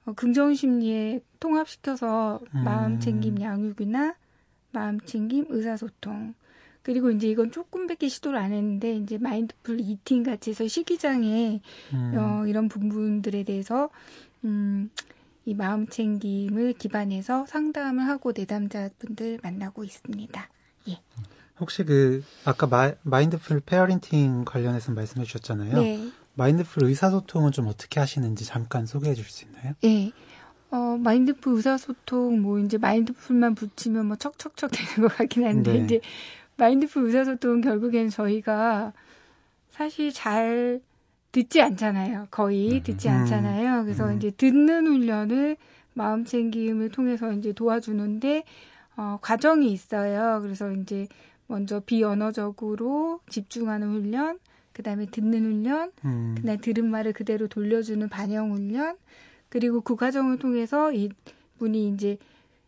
어, 0.05 0.13
긍정 0.13 0.53
심리에 0.53 1.21
통합시켜서 1.39 2.41
음. 2.53 2.63
마음 2.65 2.99
챙김 2.99 3.39
양육이나 3.39 4.15
마음 4.73 4.99
챙김 4.99 5.45
의사소통 5.47 6.33
그리고 6.81 7.11
이제 7.11 7.29
이건 7.29 7.49
조금밖에 7.51 8.09
시도를 8.09 8.37
안 8.37 8.51
했는데 8.51 8.93
이제 8.97 9.17
마인드풀 9.17 9.79
이팅 9.79 10.23
같이 10.23 10.49
해서 10.49 10.67
식이장애 10.67 11.61
음. 11.93 12.13
어, 12.17 12.45
이런 12.45 12.67
부분들에 12.67 13.43
대해서 13.43 13.89
음, 14.43 14.89
이 15.45 15.53
마음 15.53 15.87
챙김을 15.87 16.73
기반해서 16.73 17.45
상담을 17.45 18.05
하고 18.05 18.33
내담자분들 18.35 19.39
만나고 19.41 19.85
있습니다. 19.85 20.49
예. 20.89 20.99
혹시 21.59 21.85
그 21.85 22.21
아까 22.43 22.67
마, 22.67 22.91
마인드풀 23.03 23.61
페어린팅 23.61 24.43
관련해서 24.43 24.91
말씀해 24.91 25.25
주셨잖아요. 25.25 25.81
네. 25.81 26.09
마인드풀 26.39 26.85
의사소통은 26.85 27.51
좀 27.51 27.67
어떻게 27.67 27.99
하시는지 27.99 28.45
잠깐 28.45 28.85
소개해 28.85 29.13
주실 29.13 29.29
수 29.31 29.45
있나요? 29.45 29.73
예. 29.83 30.11
어, 30.71 30.97
마인드풀 30.97 31.55
의사소통, 31.55 32.41
뭐, 32.41 32.59
이제 32.59 32.77
마인드풀만 32.77 33.55
붙이면 33.55 34.05
뭐 34.05 34.15
척척척 34.15 34.71
되는 34.71 35.07
것 35.09 35.17
같긴 35.17 35.45
한데, 35.45 35.73
네. 35.73 35.83
이제 35.83 36.01
마인드풀 36.55 37.05
의사소통은 37.05 37.61
결국엔 37.61 38.09
저희가 38.09 38.93
사실 39.71 40.13
잘 40.13 40.79
듣지 41.31 41.61
않잖아요. 41.61 42.27
거의 42.31 42.77
음. 42.77 42.83
듣지 42.83 43.09
음. 43.09 43.13
않잖아요. 43.15 43.83
그래서 43.83 44.07
음. 44.09 44.17
이제 44.17 44.31
듣는 44.31 44.87
훈련을 44.87 45.57
마음 45.93 46.23
챙김을 46.23 46.89
통해서 46.89 47.33
이제 47.33 47.51
도와주는데, 47.51 48.45
어, 48.95 49.17
과정이 49.21 49.73
있어요. 49.73 50.39
그래서 50.41 50.71
이제 50.71 51.07
먼저 51.47 51.81
비언어적으로 51.81 53.19
집중하는 53.27 53.91
훈련, 53.91 54.39
그 54.79 54.83
다음에 54.83 55.07
듣는 55.07 55.43
훈련, 55.43 55.91
음. 56.05 56.35
그날 56.39 56.57
들은 56.57 56.89
말을 56.89 57.11
그대로 57.11 57.49
돌려주는 57.49 58.07
반영 58.07 58.53
훈련 58.53 58.95
그리고 59.49 59.81
그 59.81 59.97
과정을 59.97 60.39
통해서 60.39 60.93
이 60.93 61.09
분이 61.57 61.89
이제 61.89 62.17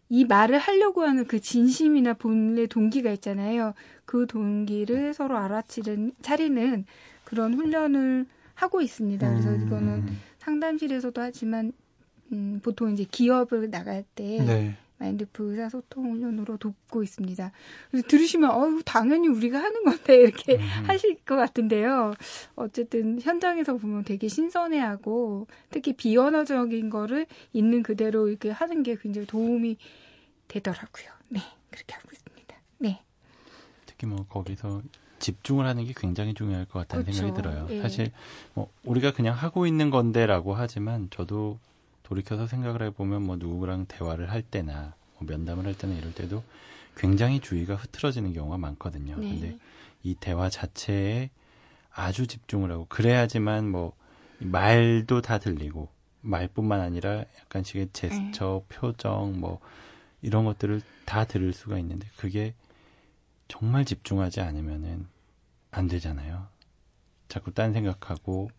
이 0.10 0.26
말을 0.26 0.58
하려고 0.58 1.04
하는 1.04 1.26
그 1.26 1.40
진심이나 1.40 2.16
본래 2.16 2.68
동기가 2.68 3.14
있잖아요. 3.14 3.76
그 4.04 4.28
동기를 4.28 5.14
서로 5.14 5.38
알아차리는 5.38 6.12
차리는 6.22 6.86
그런 7.24 7.54
훈련을 7.54 8.26
하고 8.56 8.82
있습니다. 8.82 9.30
그래서 9.30 9.52
음. 9.52 9.66
이거는 9.66 10.06
상담실에서도 10.40 11.22
하지만 11.22 11.72
음, 12.34 12.60
보통 12.62 12.92
이제 12.92 13.06
기업을 13.10 13.70
나갈 13.72 14.04
때 14.16 14.44
네. 14.44 14.76
마인드풀 15.02 15.48
의사소통 15.48 16.12
훈련으로 16.12 16.58
돕고 16.58 17.02
있습니다. 17.02 17.52
그래서 17.90 18.08
들으시면 18.08 18.52
어우 18.52 18.82
당연히 18.86 19.28
우리가 19.28 19.58
하는 19.58 19.84
건데 19.84 20.16
이렇게 20.16 20.56
음. 20.58 20.84
하실 20.86 21.16
것 21.26 21.36
같은데요. 21.36 22.14
어쨌든 22.56 23.20
현장에서 23.20 23.78
보면 23.78 24.04
되게 24.04 24.28
신선해하고 24.28 25.48
특히 25.72 25.94
비언어적인 25.94 26.90
거를 26.92 27.26
있는 27.52 27.82
그대로 27.82 28.28
이렇게 28.28 28.52
하는 28.52 28.84
게 28.84 28.96
굉장히 28.96 29.26
도움이 29.26 29.78
되더라고요. 30.48 31.08
네, 31.30 31.42
그렇게 31.72 31.96
하고 31.96 32.10
있습니다. 32.12 32.56
네, 32.78 33.02
특히 33.88 34.06
뭐 34.06 34.26
거기서 34.30 34.84
집중을 35.18 35.66
하는 35.66 35.86
게 35.86 35.94
굉장히 35.96 36.34
중요할 36.34 36.66
것 36.66 36.80
같다는 36.80 37.06
그렇죠. 37.06 37.20
생각이 37.20 37.42
들어요. 37.42 37.68
예. 37.70 37.82
사실 37.82 38.12
뭐 38.54 38.72
우리가 38.84 39.14
그냥 39.14 39.36
하고 39.36 39.66
있는 39.66 39.90
건데라고 39.90 40.54
하지만 40.54 41.10
저도 41.12 41.60
돌이켜서 42.12 42.46
생각을 42.46 42.84
해보면 42.84 43.24
뭐 43.24 43.38
누구랑 43.38 43.86
대화를 43.86 44.32
할 44.32 44.42
때나 44.42 44.96
뭐 45.18 45.26
면담을 45.30 45.66
할 45.66 45.74
때나 45.74 45.96
이럴 45.96 46.14
때도 46.14 46.44
굉장히 46.98 47.40
주의가 47.40 47.76
흐트러지는 47.76 48.34
경우가 48.34 48.58
많거든요. 48.58 49.16
네. 49.18 49.30
근데 49.30 49.58
이 50.04 50.16
대화 50.16 50.50
자체에 50.50 51.30
아주 51.90 52.28
집중을 52.28 52.70
하고 52.70 52.86
그래야지만 52.90 53.70
뭐 53.70 53.94
말도 54.40 55.22
다 55.22 55.38
들리고 55.38 55.88
말뿐만 56.20 56.82
아니라 56.82 57.24
약간씩의 57.40 57.90
제스처, 57.94 58.66
표정 58.68 59.40
뭐 59.40 59.60
이런 60.22 60.44
것들을 60.44 60.82
다 61.06 61.24
들을 61.24 61.54
수가 61.54 61.80
있는데 61.80 62.10
그게 62.18 62.54
정말 63.48 63.86
집중하지 63.86 64.42
않으면은 64.42 65.08
안 65.72 65.88
되잖아요. 65.88 66.48
자꾸 67.30 67.54
딴 67.54 67.72
생각하고 67.72 68.52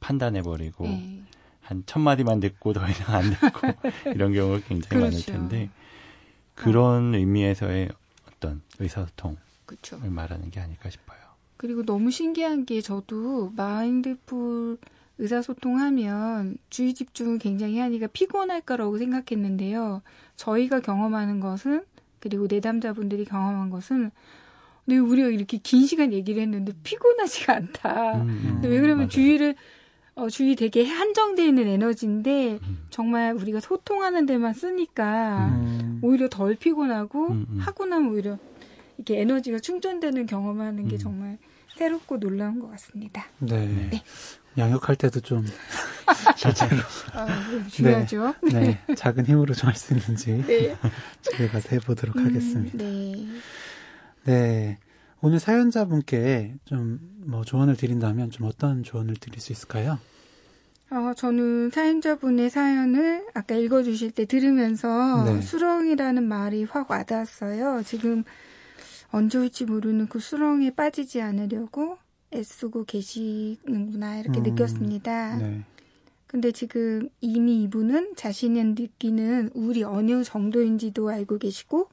판단해 0.00 0.40
버리고 0.40 0.84
네. 0.84 1.22
한첫 1.62 2.02
마디만 2.02 2.40
듣고 2.40 2.72
더 2.72 2.86
이상 2.88 3.14
안 3.16 3.30
듣고 3.30 3.68
이런 4.14 4.32
경우가 4.32 4.60
굉장히 4.66 5.02
많을 5.02 5.10
그렇죠. 5.10 5.32
텐데 5.32 5.70
그런 6.54 7.14
의미에서의 7.14 7.88
어떤 8.28 8.62
의사소통을 8.78 9.36
그렇죠. 9.66 9.98
말하는 9.98 10.50
게 10.50 10.60
아닐까 10.60 10.90
싶어요. 10.90 11.18
그리고 11.56 11.84
너무 11.84 12.10
신기한 12.10 12.66
게 12.66 12.80
저도 12.80 13.52
마인드풀 13.56 14.78
의사소통하면 15.18 16.56
주의 16.68 16.92
집중을 16.94 17.38
굉장히 17.38 17.78
하니까 17.78 18.08
피곤할 18.08 18.60
거라고 18.60 18.98
생각했는데요. 18.98 20.02
저희가 20.36 20.80
경험하는 20.80 21.40
것은 21.40 21.84
그리고 22.18 22.46
내담자분들이 22.48 23.24
경험한 23.24 23.70
것은 23.70 24.10
네, 24.84 24.98
우리가 24.98 25.28
이렇게 25.28 25.58
긴 25.58 25.86
시간 25.86 26.12
얘기를 26.12 26.42
했는데 26.42 26.72
피곤하지가 26.82 27.54
않다. 27.54 28.14
음, 28.16 28.28
음, 28.28 28.42
근데 28.54 28.68
왜 28.68 28.76
그러면 28.80 28.96
맞아요. 28.98 29.08
주의를 29.08 29.54
어, 30.14 30.28
주의 30.28 30.54
되게 30.56 30.84
한정되어 30.84 31.46
있는 31.46 31.66
에너지인데 31.68 32.58
음. 32.62 32.86
정말 32.90 33.32
우리가 33.32 33.60
소통하는 33.60 34.26
데만 34.26 34.52
쓰니까 34.52 35.48
음. 35.48 36.00
오히려 36.02 36.28
덜 36.28 36.54
피곤하고 36.54 37.28
음, 37.28 37.46
음. 37.48 37.58
하고 37.58 37.86
나면 37.86 38.12
오히려 38.12 38.38
이렇게 38.98 39.20
에너지가 39.20 39.58
충전되는 39.60 40.26
경험하는 40.26 40.88
게 40.88 40.96
음. 40.96 40.98
정말 40.98 41.38
새롭고 41.76 42.18
놀라운 42.20 42.60
것 42.60 42.70
같습니다. 42.72 43.24
네. 43.38 43.66
네. 43.90 44.02
양육할 44.58 44.96
때도 44.96 45.20
좀 45.20 45.46
아, 47.14 47.66
중요하죠. 47.70 48.34
네, 48.52 48.78
작은 48.94 49.24
힘으로 49.24 49.54
좀 49.54 49.70
할 49.70 49.76
수 49.76 49.94
있는지 49.94 50.44
네. 50.46 50.76
집에 51.22 51.48
가서 51.48 51.70
해보도록 51.70 52.16
음, 52.16 52.26
하겠습니다. 52.26 52.76
네. 52.76 53.26
네. 54.24 54.78
오늘 55.22 55.38
사연자분께 55.38 56.56
좀 56.64 57.12
뭐 57.24 57.44
조언을 57.44 57.76
드린다면 57.76 58.30
좀 58.30 58.46
어떤 58.46 58.82
조언을 58.82 59.16
드릴 59.16 59.40
수 59.40 59.52
있을까요? 59.52 59.98
어, 60.90 61.12
저는 61.16 61.70
사연자분의 61.70 62.50
사연을 62.50 63.26
아까 63.32 63.54
읽어주실 63.54 64.10
때 64.10 64.26
들으면서 64.26 65.24
네. 65.24 65.40
수렁이라는 65.40 66.22
말이 66.22 66.64
확 66.64 66.90
와닿았어요. 66.90 67.82
지금 67.84 68.24
언제 69.10 69.38
올지 69.38 69.64
모르는 69.64 70.08
그 70.08 70.18
수렁에 70.18 70.70
빠지지 70.74 71.22
않으려고 71.22 71.96
애쓰고 72.34 72.84
계시는구나 72.84 74.18
이렇게 74.18 74.40
음, 74.40 74.42
느꼈습니다. 74.42 75.36
네. 75.36 75.60
근데 76.26 76.50
지금 76.50 77.08
이미 77.20 77.62
이분은 77.62 78.16
자신이 78.16 78.62
느끼는 78.64 79.50
우울이 79.54 79.84
어느 79.84 80.24
정도인지도 80.24 81.10
알고 81.10 81.38
계시고 81.38 81.88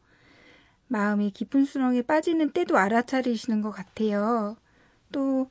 마음이 0.90 1.32
깊은 1.32 1.66
수렁에 1.66 2.02
빠지는 2.02 2.50
때도 2.52 2.78
알아차리시는 2.78 3.62
것 3.62 3.72
같아요. 3.72 4.58
또 5.12 5.50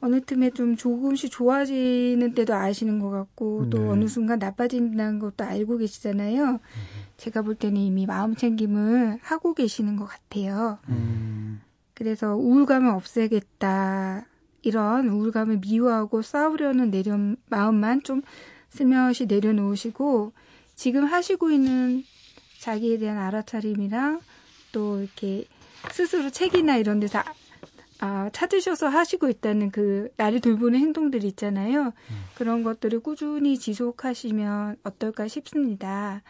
어느 0.00 0.20
틈에 0.20 0.50
좀 0.50 0.76
조금씩 0.76 1.30
좋아지는 1.30 2.34
때도 2.34 2.54
아시는 2.54 2.98
것 2.98 3.10
같고 3.10 3.68
또 3.70 3.78
네. 3.78 3.88
어느 3.88 4.08
순간 4.08 4.38
나빠진다는 4.38 5.18
것도 5.18 5.44
알고 5.44 5.78
계시잖아요. 5.78 6.60
제가 7.16 7.42
볼 7.42 7.54
때는 7.54 7.76
이미 7.76 8.06
마음 8.06 8.34
챙김을 8.34 9.18
하고 9.22 9.54
계시는 9.54 9.96
것 9.96 10.06
같아요. 10.06 10.78
음, 10.88 11.60
그래서 11.94 12.34
우울감을 12.34 12.90
없애겠다. 12.90 14.26
이런 14.62 15.08
우울감을 15.08 15.58
미워하고 15.58 16.22
싸우려는 16.22 16.90
내려, 16.90 17.16
마음만 17.48 18.02
좀 18.02 18.22
슬며시 18.70 19.26
내려놓으시고 19.26 20.32
지금 20.74 21.04
하시고 21.04 21.50
있는 21.50 22.04
자기에 22.58 22.98
대한 22.98 23.18
알아차림이랑 23.18 24.20
또 24.72 25.00
이렇게 25.00 25.44
스스로 25.92 26.30
책이나 26.30 26.76
이런 26.76 27.00
데서 27.00 27.20
아, 27.20 27.24
아, 28.00 28.30
찾으셔서 28.32 28.88
하시고 28.88 29.28
있다는 29.28 29.70
그 29.70 30.10
나를 30.16 30.40
돌보는 30.40 30.78
행동들 30.78 31.24
있잖아요. 31.24 31.92
그런 32.34 32.62
것들을 32.62 33.00
꾸준히 33.00 33.58
지속하시면 33.58 34.76
어떨까 34.84 35.28
싶습니다. 35.28 36.22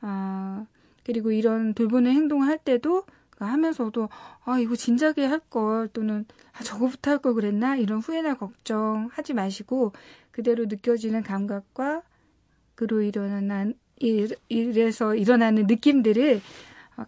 아, 0.00 0.66
그리고 1.04 1.32
이런 1.32 1.74
돌보는 1.74 2.12
행동을 2.12 2.46
할 2.46 2.58
때도 2.58 3.04
그 3.30 3.44
하면서도 3.44 4.08
아 4.44 4.58
이거 4.58 4.76
진작에 4.76 5.24
할 5.26 5.40
걸 5.50 5.88
또는 5.88 6.24
아 6.52 6.62
저거부터 6.62 7.10
할 7.10 7.18
걸 7.18 7.34
그랬나 7.34 7.76
이런 7.76 7.98
후회나 8.00 8.34
걱정하지 8.34 9.34
마시고 9.34 9.92
그대로 10.30 10.66
느껴지는 10.66 11.22
감각과 11.22 12.02
그로 12.76 13.02
일어나는 13.02 13.74
일, 13.98 14.36
일에서 14.48 15.14
일어나는 15.14 15.66
느낌들을 15.66 16.36
어, 16.36 16.40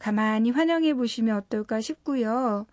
가만히 0.00 0.50
환영해 0.50 0.94
보시면 0.94 1.36
어떨까 1.36 1.80
싶고요. 1.80 2.66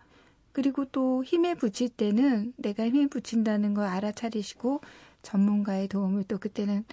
그리고 0.52 0.84
또 0.86 1.24
힘에 1.24 1.54
붙일 1.54 1.88
때는 1.88 2.52
내가 2.56 2.84
힘에 2.84 3.06
붙인다는 3.06 3.74
걸 3.74 3.86
알아차리시고 3.86 4.80
전문가의 5.22 5.88
도움을 5.88 6.24
또 6.24 6.38
그때는 6.38 6.84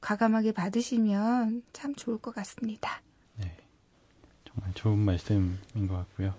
과감하게 0.00 0.52
받으시면 0.52 1.62
참 1.72 1.94
좋을 1.94 2.18
것 2.18 2.34
같습니다. 2.34 3.02
네. 3.36 3.54
정말 4.44 4.72
좋은 4.74 4.98
말씀인 4.98 5.58
것 5.88 5.96
같고요. 5.96 6.34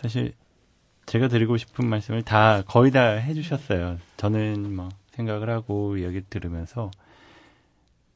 사실 0.00 0.34
제가 1.06 1.28
드리고 1.28 1.56
싶은 1.56 1.88
말씀을 1.88 2.22
다 2.22 2.62
거의 2.66 2.90
다 2.90 3.12
해주셨어요. 3.12 3.98
저는 4.16 4.74
뭐 4.74 4.88
생각을 5.12 5.50
하고 5.50 5.96
이야기 5.96 6.22
들으면서 6.28 6.90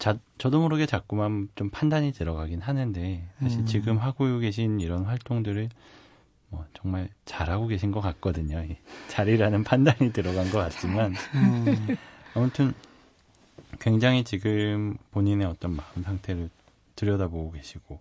자, 0.02 0.18
저도 0.36 0.60
모르게 0.60 0.84
자꾸만 0.84 1.48
좀 1.54 1.70
판단이 1.70 2.10
들어가긴 2.10 2.60
하는데 2.60 3.24
사실 3.38 3.60
음. 3.60 3.66
지금 3.66 3.98
하고 3.98 4.40
계신 4.40 4.80
이런 4.80 5.04
활동들을 5.04 5.68
뭐 6.48 6.66
정말 6.74 7.08
잘하고 7.24 7.68
계신 7.68 7.92
것 7.92 8.00
같거든요. 8.00 8.64
이 8.64 8.76
잘이라는 9.06 9.62
판단이 9.62 10.12
들어간 10.12 10.50
것 10.50 10.58
같지만 10.58 11.14
음, 11.36 11.96
아무튼 12.34 12.74
굉장히 13.78 14.24
지금 14.24 14.96
본인의 15.12 15.46
어떤 15.46 15.76
마음 15.76 16.02
상태를 16.02 16.50
들여다보고 16.96 17.52
계시고 17.52 18.00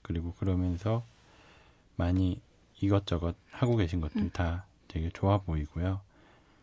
그리고 0.00 0.32
그러면서 0.38 1.04
많이 1.96 2.40
이것저것 2.80 3.36
하고 3.50 3.76
계신 3.76 4.00
것들 4.00 4.30
다 4.30 4.64
되게 4.88 5.10
좋아 5.10 5.36
보이고요. 5.36 6.00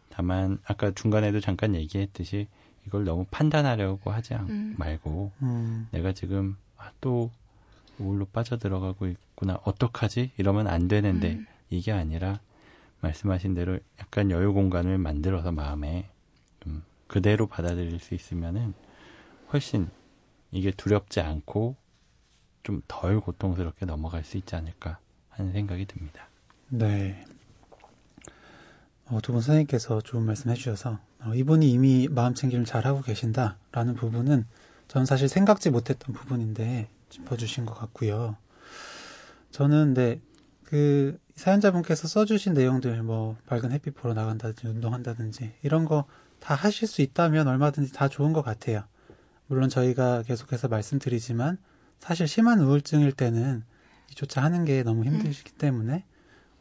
다만 0.09 0.57
아까 0.65 0.89
중간에도 0.89 1.39
잠깐 1.41 1.75
얘기했듯이 1.75 2.47
이걸 2.89 3.05
너무 3.05 3.25
판단하려고 3.29 4.09
하지 4.11 4.33
않, 4.33 4.49
음. 4.49 4.75
말고 4.77 5.31
음, 5.43 5.87
내가 5.91 6.11
지금 6.11 6.57
아, 6.75 6.91
또 6.99 7.29
우울로 7.99 8.25
빠져들어가고 8.25 9.07
있구나 9.07 9.59
어떡하지 9.63 10.31
이러면 10.37 10.67
안 10.67 10.87
되는데 10.87 11.33
음. 11.33 11.45
이게 11.69 11.91
아니라 11.91 12.39
말씀하신 13.01 13.53
대로 13.53 13.77
약간 13.99 14.31
여유 14.31 14.53
공간을 14.53 14.97
만들어서 14.97 15.51
마음에 15.51 16.09
좀 16.61 16.83
그대로 17.05 17.45
받아들일 17.45 17.99
수 17.99 18.15
있으면은 18.15 18.73
훨씬 19.53 19.89
이게 20.51 20.71
두렵지 20.71 21.19
않고 21.21 21.75
좀 22.63 22.81
덜 22.87 23.19
고통스럽게 23.19 23.85
넘어갈 23.85 24.23
수 24.23 24.37
있지 24.37 24.55
않을까 24.55 24.99
하는 25.29 25.51
생각이 25.53 25.85
듭니다. 25.85 26.27
네. 26.69 27.23
어, 29.05 29.19
두분 29.21 29.41
선생님께서 29.41 30.01
좋은 30.01 30.23
말씀 30.23 30.51
해주셔서 30.51 30.99
어, 31.21 31.33
이분이 31.33 31.69
이미 31.69 32.07
마음 32.09 32.33
챙김을 32.33 32.65
잘하고 32.65 33.01
계신다라는 33.01 33.95
부분은 33.95 34.45
저는 34.87 35.05
사실 35.05 35.27
생각지 35.27 35.69
못했던 35.69 36.13
부분인데 36.13 36.87
짚어주신 37.09 37.65
것 37.65 37.73
같고요. 37.75 38.37
저는 39.51 39.93
네, 39.93 40.21
그 40.63 41.19
사연자분께서 41.35 42.07
써주신 42.07 42.53
내용들 42.53 43.01
뭐 43.03 43.37
밝은 43.47 43.71
햇빛 43.71 43.95
보러 43.95 44.13
나간다든지 44.13 44.67
운동한다든지 44.67 45.53
이런 45.63 45.85
거 45.85 46.05
다 46.39 46.55
하실 46.55 46.87
수 46.87 47.01
있다면 47.01 47.47
얼마든지 47.47 47.93
다 47.93 48.07
좋은 48.07 48.33
것 48.33 48.41
같아요. 48.41 48.83
물론 49.47 49.69
저희가 49.69 50.23
계속해서 50.23 50.67
말씀드리지만 50.67 51.57
사실 51.99 52.27
심한 52.27 52.59
우울증일 52.61 53.11
때는 53.11 53.63
이조차 54.11 54.41
하는 54.41 54.65
게 54.65 54.83
너무 54.83 55.03
힘드시기 55.05 55.51
때문에 55.53 56.05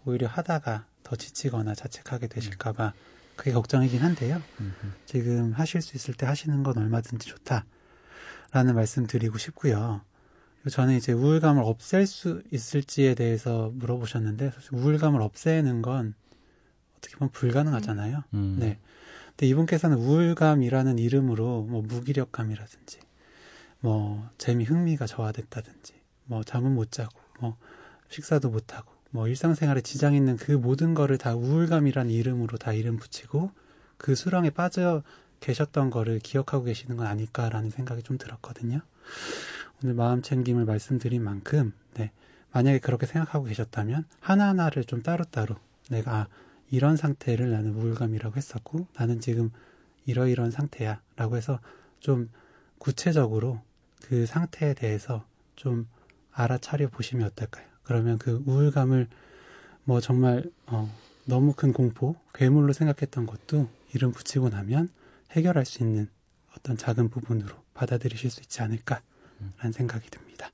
오히려 0.04 0.26
하다가 0.26 0.86
더 1.02 1.16
지치거나 1.16 1.74
자책하게 1.74 2.28
되실까봐 2.28 2.92
그게 3.39 3.53
걱정이긴 3.53 4.01
한데요. 4.03 4.43
지금 5.07 5.53
하실 5.53 5.80
수 5.80 5.97
있을 5.97 6.12
때 6.12 6.26
하시는 6.26 6.62
건 6.64 6.76
얼마든지 6.76 7.26
좋다라는 7.28 8.74
말씀 8.74 9.07
드리고 9.07 9.39
싶고요. 9.39 10.03
저는 10.70 10.97
이제 10.97 11.12
우울감을 11.12 11.62
없앨 11.62 12.07
수 12.07 12.43
있을지에 12.51 13.14
대해서 13.14 13.70
물어보셨는데 13.74 14.51
사실 14.51 14.74
우울감을 14.74 15.22
없애는 15.22 15.82
건 15.82 16.14
어떻게 16.99 17.16
보면 17.16 17.30
불가능하잖아요. 17.30 18.24
음, 18.34 18.57
네. 18.59 18.78
근데 19.28 19.47
이분께서는 19.47 19.97
우울감이라는 19.97 20.99
이름으로 20.99 21.62
뭐 21.62 21.82
무기력감이라든지 21.82 22.99
뭐 23.80 24.28
재미 24.36 24.64
흥미가 24.64 25.07
저하됐다든지 25.07 25.95
뭐 26.24 26.43
잠은 26.43 26.74
못 26.74 26.91
자고 26.91 27.20
뭐 27.39 27.57
식사도 28.09 28.51
못 28.51 28.74
하고 28.74 28.93
뭐 29.11 29.26
일상생활에 29.28 29.80
지장 29.80 30.14
있는 30.14 30.36
그 30.36 30.52
모든 30.52 30.94
거를 30.94 31.18
다 31.18 31.34
우울감이라는 31.34 32.11
이름으로 32.11 32.59
다 32.59 32.72
이름 32.72 32.98
붙이고 32.98 33.50
그 33.96 34.14
수렁에 34.14 34.50
빠져 34.50 35.02
계셨던 35.40 35.90
거를 35.90 36.18
기억하고 36.18 36.64
계시는 36.64 36.96
건 36.96 37.06
아닐까라는 37.06 37.70
생각이 37.70 38.02
좀 38.02 38.18
들었거든요. 38.18 38.80
오늘 39.82 39.94
마음 39.94 40.22
챙김을 40.22 40.64
말씀드린 40.64 41.22
만큼 41.22 41.72
네. 41.94 42.11
만약에 42.52 42.80
그렇게 42.80 43.06
생각하고 43.06 43.44
계셨다면 43.44 44.04
하나하나를 44.20 44.84
좀 44.84 45.02
따로따로 45.02 45.56
내가 45.90 46.12
아, 46.12 46.28
이런 46.70 46.96
상태를 46.96 47.50
나는 47.50 47.74
우울감이라고 47.74 48.36
했었고 48.36 48.86
나는 48.94 49.20
지금 49.20 49.50
이러이러한 50.06 50.50
상태야 50.50 51.00
라고 51.16 51.36
해서 51.36 51.61
좀 52.00 52.30
구체적으로 52.78 53.61
그 54.02 54.26
상태에 54.26 54.74
대해서 54.74 55.24
좀 55.56 55.86
알아차려 56.32 56.88
보시면 56.88 57.26
어떨까요? 57.28 57.68
그러면 57.89 58.18
그 58.18 58.43
우울감을 58.45 59.09
뭐 59.84 59.99
정말 59.99 60.45
어, 60.66 60.95
너무 61.24 61.55
큰 61.55 61.72
공포, 61.72 62.16
괴물로 62.34 62.74
생각했던 62.74 63.24
것도 63.24 63.66
이름 63.95 64.12
붙이고 64.12 64.51
나면 64.51 64.91
해결할 65.30 65.64
수 65.64 65.82
있는 65.82 66.07
어떤 66.55 66.76
작은 66.76 67.09
부분으로 67.09 67.55
받아들이실 67.72 68.30
수 68.30 68.43
있지 68.43 68.61
않을까라는 68.61 69.72
생각이 69.72 70.11
듭니다. 70.11 70.51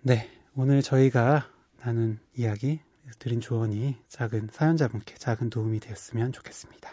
네, 0.00 0.30
오늘 0.56 0.80
저희가 0.80 1.46
나눈 1.82 2.18
이야기 2.34 2.80
드린 3.18 3.42
조언이 3.42 3.96
작은 4.08 4.48
사연자분께 4.50 5.16
작은 5.16 5.50
도움이 5.50 5.80
되었으면 5.80 6.32
좋겠습니다. 6.32 6.92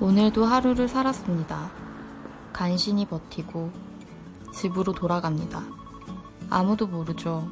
오늘도 0.00 0.44
하루를 0.44 0.86
살았습니다. 0.86 1.72
간신히 2.52 3.08
버티고 3.08 3.72
집으로 4.54 4.92
돌아갑니다. 4.92 5.85
아무도 6.48 6.86
모르죠. 6.86 7.50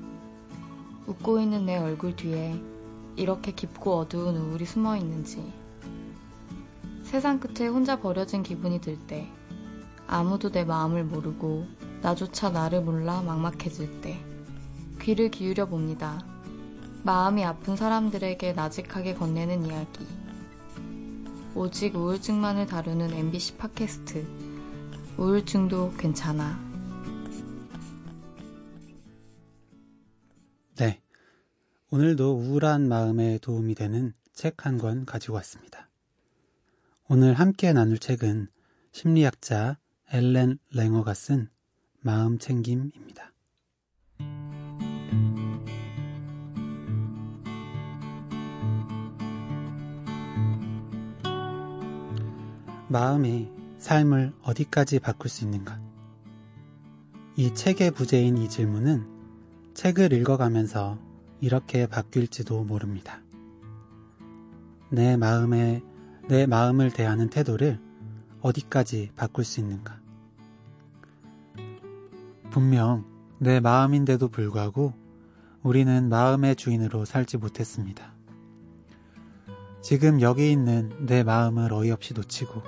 웃고 1.06 1.40
있는 1.40 1.66
내 1.66 1.76
얼굴 1.76 2.14
뒤에 2.14 2.60
이렇게 3.16 3.52
깊고 3.52 3.98
어두운 3.98 4.36
우울이 4.36 4.64
숨어 4.64 4.96
있는지. 4.96 5.52
세상 7.02 7.38
끝에 7.38 7.68
혼자 7.68 8.00
버려진 8.00 8.42
기분이 8.42 8.80
들 8.80 8.98
때, 9.06 9.28
아무도 10.06 10.50
내 10.50 10.64
마음을 10.64 11.04
모르고 11.04 11.66
나조차 12.02 12.50
나를 12.50 12.82
몰라 12.82 13.22
막막해질 13.22 14.00
때, 14.00 14.18
귀를 15.00 15.30
기울여 15.30 15.66
봅니다. 15.66 16.24
마음이 17.02 17.44
아픈 17.44 17.76
사람들에게 17.76 18.54
나직하게 18.54 19.14
건네는 19.14 19.66
이야기. 19.66 20.06
오직 21.54 21.94
우울증만을 21.94 22.66
다루는 22.66 23.12
MBC 23.12 23.56
팟캐스트. 23.58 24.26
우울증도 25.18 25.94
괜찮아. 25.98 26.73
오늘도 31.94 32.38
우울한 32.38 32.88
마음에 32.88 33.38
도움이 33.38 33.76
되는 33.76 34.14
책 34.32 34.66
한 34.66 34.78
권 34.78 35.06
가지고 35.06 35.34
왔습니다. 35.34 35.88
오늘 37.08 37.34
함께 37.34 37.72
나눌 37.72 38.00
책은 38.00 38.48
심리학자 38.90 39.78
엘렌 40.10 40.58
랭어가 40.72 41.14
쓴 41.14 41.48
마음 42.00 42.40
챙김입니다. 42.40 43.32
마음이 52.88 53.48
삶을 53.78 54.32
어디까지 54.42 54.98
바꿀 54.98 55.30
수 55.30 55.44
있는가? 55.44 55.80
이 57.36 57.54
책의 57.54 57.92
부제인 57.92 58.36
이 58.38 58.48
질문은 58.48 59.06
책을 59.74 60.12
읽어가면서 60.12 60.98
이렇게 61.44 61.86
바뀔지도 61.86 62.64
모릅니다. 62.64 63.20
내 64.88 65.18
마음에, 65.18 65.82
내 66.26 66.46
마음을 66.46 66.90
대하는 66.90 67.28
태도를 67.28 67.78
어디까지 68.40 69.10
바꿀 69.14 69.44
수 69.44 69.60
있는가? 69.60 70.00
분명 72.50 73.04
내 73.38 73.60
마음인데도 73.60 74.28
불구하고 74.28 74.94
우리는 75.62 76.08
마음의 76.08 76.56
주인으로 76.56 77.04
살지 77.04 77.36
못했습니다. 77.36 78.14
지금 79.82 80.22
여기 80.22 80.50
있는 80.50 80.90
내 81.04 81.22
마음을 81.24 81.74
어이없이 81.74 82.14
놓치고 82.14 82.62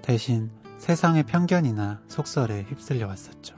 대신 0.00 0.48
세상의 0.78 1.24
편견이나 1.24 2.02
속설에 2.06 2.66
휩쓸려 2.68 3.08
왔었죠. 3.08 3.56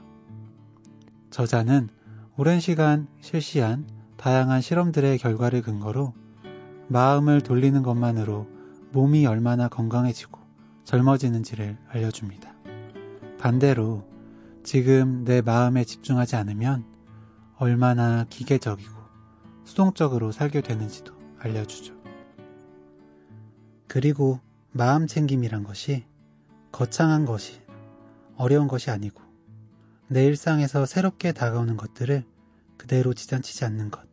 저자는 1.29 1.89
오랜 2.35 2.59
시간 2.59 3.07
실시한 3.21 3.85
다양한 4.23 4.61
실험들의 4.61 5.17
결과를 5.17 5.61
근거로 5.61 6.13
마음을 6.87 7.41
돌리는 7.41 7.83
것만으로 7.83 8.47
몸이 8.93 9.25
얼마나 9.25 9.67
건강해지고 9.67 10.39
젊어지는지를 10.85 11.77
알려줍니다. 11.89 12.53
반대로 13.37 14.07
지금 14.63 15.25
내 15.25 15.41
마음에 15.41 15.83
집중하지 15.83 16.37
않으면 16.37 16.85
얼마나 17.57 18.23
기계적이고 18.29 18.93
수동적으로 19.65 20.31
살게 20.31 20.61
되는지도 20.61 21.13
알려주죠. 21.39 21.93
그리고 23.89 24.39
마음 24.71 25.05
챙김이란 25.05 25.65
것이 25.65 26.05
거창한 26.71 27.25
것이 27.25 27.59
어려운 28.37 28.69
것이 28.69 28.89
아니고 28.89 29.21
내 30.07 30.23
일상에서 30.23 30.85
새롭게 30.85 31.33
다가오는 31.33 31.75
것들을 31.75 32.23
그대로 32.77 33.13
지장치지 33.13 33.65
않는 33.65 33.91
것, 33.91 34.12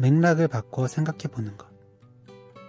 맥락을 0.00 0.48
바꿔 0.48 0.88
생각해 0.88 1.24
보는 1.30 1.56
것, 1.56 1.68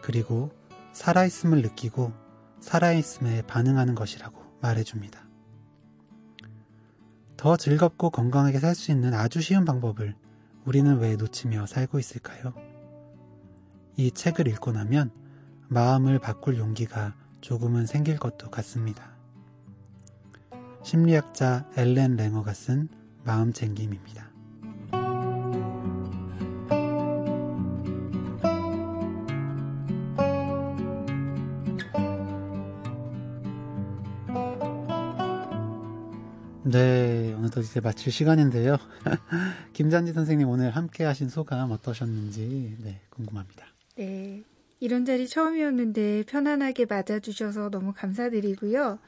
그리고 0.01 0.51
살아있음을 0.93 1.61
느끼고 1.61 2.11
살아있음에 2.59 3.43
반응하는 3.43 3.95
것이라고 3.95 4.41
말해줍니다. 4.61 5.19
더 7.37 7.57
즐겁고 7.57 8.09
건강하게 8.11 8.59
살 8.59 8.75
수 8.75 8.91
있는 8.91 9.13
아주 9.13 9.41
쉬운 9.41 9.65
방법을 9.65 10.15
우리는 10.65 10.99
왜 10.99 11.15
놓치며 11.15 11.65
살고 11.65 11.97
있을까요? 11.97 12.53
이 13.97 14.11
책을 14.11 14.47
읽고 14.47 14.71
나면 14.73 15.11
마음을 15.69 16.19
바꿀 16.19 16.57
용기가 16.57 17.15
조금은 17.39 17.85
생길 17.85 18.17
것도 18.17 18.51
같습니다. 18.51 19.15
심리학자 20.83 21.67
엘렌 21.77 22.15
랭어가 22.15 22.53
쓴 22.53 22.89
마음 23.23 23.53
챙김입니다. 23.53 24.30
네, 36.71 37.33
어느덧 37.37 37.61
이제 37.61 37.79
마칠 37.79 38.11
시간인데요. 38.11 38.77
김잔지 39.73 40.13
선생님 40.13 40.47
오늘 40.47 40.71
함께 40.71 41.03
하신 41.03 41.29
소감 41.29 41.71
어떠셨는지 41.71 42.77
네, 42.79 43.01
궁금합니다. 43.09 43.65
네. 43.97 44.43
이런 44.79 45.05
자리 45.05 45.27
처음이었는데 45.27 46.23
편안하게 46.27 46.85
맞아주셔서 46.85 47.69
너무 47.69 47.93
감사드리고요. 47.95 48.99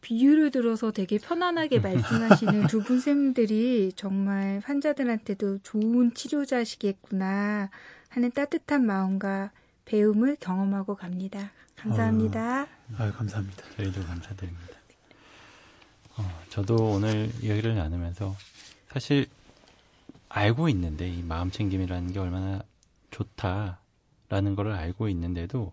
비유를 0.00 0.50
들어서 0.52 0.92
되게 0.92 1.18
편안하게 1.18 1.80
말씀하시는 1.80 2.66
두 2.68 2.80
분 2.80 3.00
쌤들이 3.00 3.92
정말 3.96 4.60
환자들한테도 4.64 5.58
좋은 5.58 6.14
치료자시겠구나 6.14 7.70
하는 8.08 8.30
따뜻한 8.30 8.86
마음과 8.86 9.50
배움을 9.84 10.36
경험하고 10.38 10.94
갑니다. 10.94 11.50
감사합니다. 11.76 12.62
어, 12.62 12.66
아유, 12.98 13.12
감사합니다. 13.12 13.64
저희도 13.76 14.02
감사드립니다. 14.04 14.75
어, 16.18 16.22
저도 16.50 16.74
오늘 16.92 17.30
이야기를 17.42 17.74
나누면서 17.74 18.34
사실 18.88 19.26
알고 20.28 20.68
있는데 20.70 21.08
이 21.08 21.22
마음 21.22 21.50
챙김이라는 21.50 22.12
게 22.12 22.18
얼마나 22.18 22.62
좋다라는 23.10 24.56
거를 24.56 24.72
알고 24.72 25.08
있는데도 25.08 25.72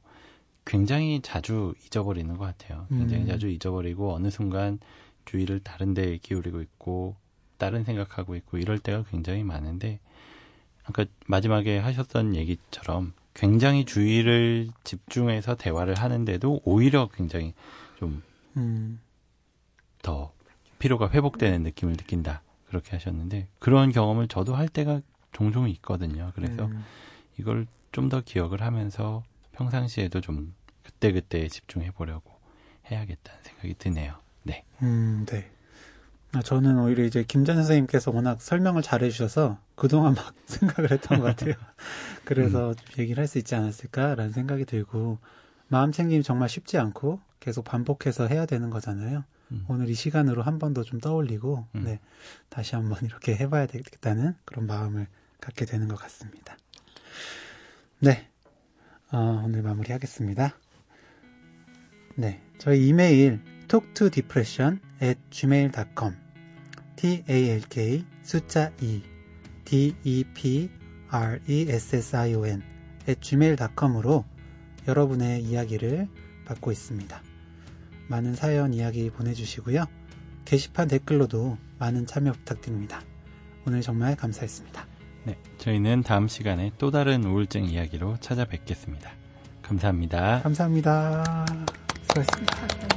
굉장히 0.66 1.20
자주 1.22 1.74
잊어버리는 1.86 2.38
것 2.38 2.46
같아요. 2.46 2.86
굉장히 2.90 3.24
음. 3.24 3.28
자주 3.28 3.50
잊어버리고 3.50 4.14
어느 4.14 4.30
순간 4.30 4.80
주의를 5.26 5.60
다른 5.60 5.94
데에 5.94 6.18
기울이고 6.18 6.62
있고 6.62 7.16
다른 7.58 7.84
생각하고 7.84 8.36
있고 8.36 8.58
이럴 8.58 8.80
때가 8.80 9.04
굉장히 9.10 9.44
많은데 9.44 10.00
아까 10.84 11.06
마지막에 11.28 11.78
하셨던 11.80 12.36
얘기처럼 12.36 13.14
굉장히 13.34 13.86
주의를 13.86 14.70
집중해서 14.84 15.56
대화를 15.56 15.96
하는데도 15.96 16.62
오히려 16.66 17.10
굉장히 17.14 17.54
좀 17.98 18.22
음, 18.58 19.00
더 20.04 20.32
피로가 20.78 21.10
회복되는 21.10 21.64
느낌을 21.64 21.94
느낀다. 21.94 22.44
그렇게 22.68 22.92
하셨는데 22.92 23.48
그런 23.60 23.92
경험을 23.92 24.28
저도 24.28 24.54
할 24.56 24.68
때가 24.68 25.02
종종 25.32 25.68
있거든요. 25.70 26.32
그래서 26.36 26.66
음, 26.66 26.84
이걸 27.40 27.66
좀 27.92 28.10
더 28.10 28.22
기억을 28.22 28.62
하면서 28.62 29.24
평상시에도 29.54 30.20
좀 30.22 30.54
그때그때 30.84 31.48
집중해 31.48 31.92
보려고 31.92 32.32
해야겠다는 32.92 33.40
생각이 33.44 33.76
드네요. 33.78 34.16
네. 34.44 34.64
음, 34.82 35.26
네. 35.28 35.50
아, 36.34 36.42
저는 36.42 36.80
오히려 36.80 37.04
이제 37.04 37.24
김전 37.24 37.56
선생님께서 37.58 38.10
워낙 38.12 38.42
설명을 38.42 38.82
잘 38.82 39.04
해 39.04 39.10
주셔서 39.12 39.60
그동안 39.76 40.16
막 40.16 40.34
생각을 40.48 40.92
했던 40.92 41.20
것 41.20 41.26
같아요. 41.26 41.54
그래서 42.26 42.74
좀 42.74 42.86
얘기를 43.04 43.22
할 43.22 43.28
수 43.28 43.38
있지 43.38 43.54
않았을까라는 43.54 44.32
생각이 44.32 44.66
들고 44.66 45.20
마음 45.68 45.92
챙김이 45.92 46.24
정말 46.24 46.50
쉽지 46.50 46.80
않고 46.80 47.20
계속 47.40 47.64
반복해서 47.64 48.28
해야 48.28 48.48
되는 48.48 48.72
거잖아요. 48.72 49.24
음. 49.54 49.66
오늘 49.68 49.90
이 49.90 49.94
시간으로 49.94 50.42
한 50.44 50.60
번 50.60 50.74
더 50.74 50.84
좀 50.84 51.00
떠올리고 51.00 51.68
음. 51.76 51.84
네, 51.84 52.00
다시 52.50 52.76
한번 52.76 53.00
이렇게 53.04 53.36
해봐야 53.36 53.66
되겠다는 53.68 54.36
그런 54.46 54.66
마음을 54.68 55.08
갖게 55.40 55.66
되는 55.66 55.88
것 55.88 55.96
같습니다. 55.96 56.58
네, 58.00 58.30
어, 59.12 59.42
오늘 59.46 59.62
마무리하겠습니다. 59.62 60.58
네, 62.16 62.42
저희 62.58 62.88
이메일 62.88 63.42
talktodepression 63.68 64.80
at 65.02 65.20
gmail.com 65.30 66.16
talk 66.96 68.06
숫자 68.24 68.72
2 68.82 69.02
depression 69.66 70.70
at 73.08 73.20
gmail.com으로 73.22 74.26
여러분의 74.88 75.44
이야기를 75.44 76.08
받고 76.46 76.72
있습니다. 76.72 77.22
많은 78.08 78.36
사연 78.36 78.74
이야기 78.74 79.10
보내주시고요. 79.10 79.86
게시판 80.46 80.88
댓글로도 80.88 81.58
많은 81.80 82.06
참여 82.06 82.32
부탁드립니다. 82.34 83.02
오늘 83.66 83.82
정말 83.82 84.16
감사했습니다. 84.16 84.86
네. 85.26 85.38
저희는 85.58 86.04
다음 86.04 86.28
시간에 86.28 86.72
또 86.78 86.92
다른 86.92 87.24
우울증 87.24 87.66
이야기로 87.66 88.18
찾아뵙겠습니다. 88.20 89.12
감사합니다. 89.62 90.42
감사합니다. 90.42 91.46
수고하셨습니다. 92.10 92.93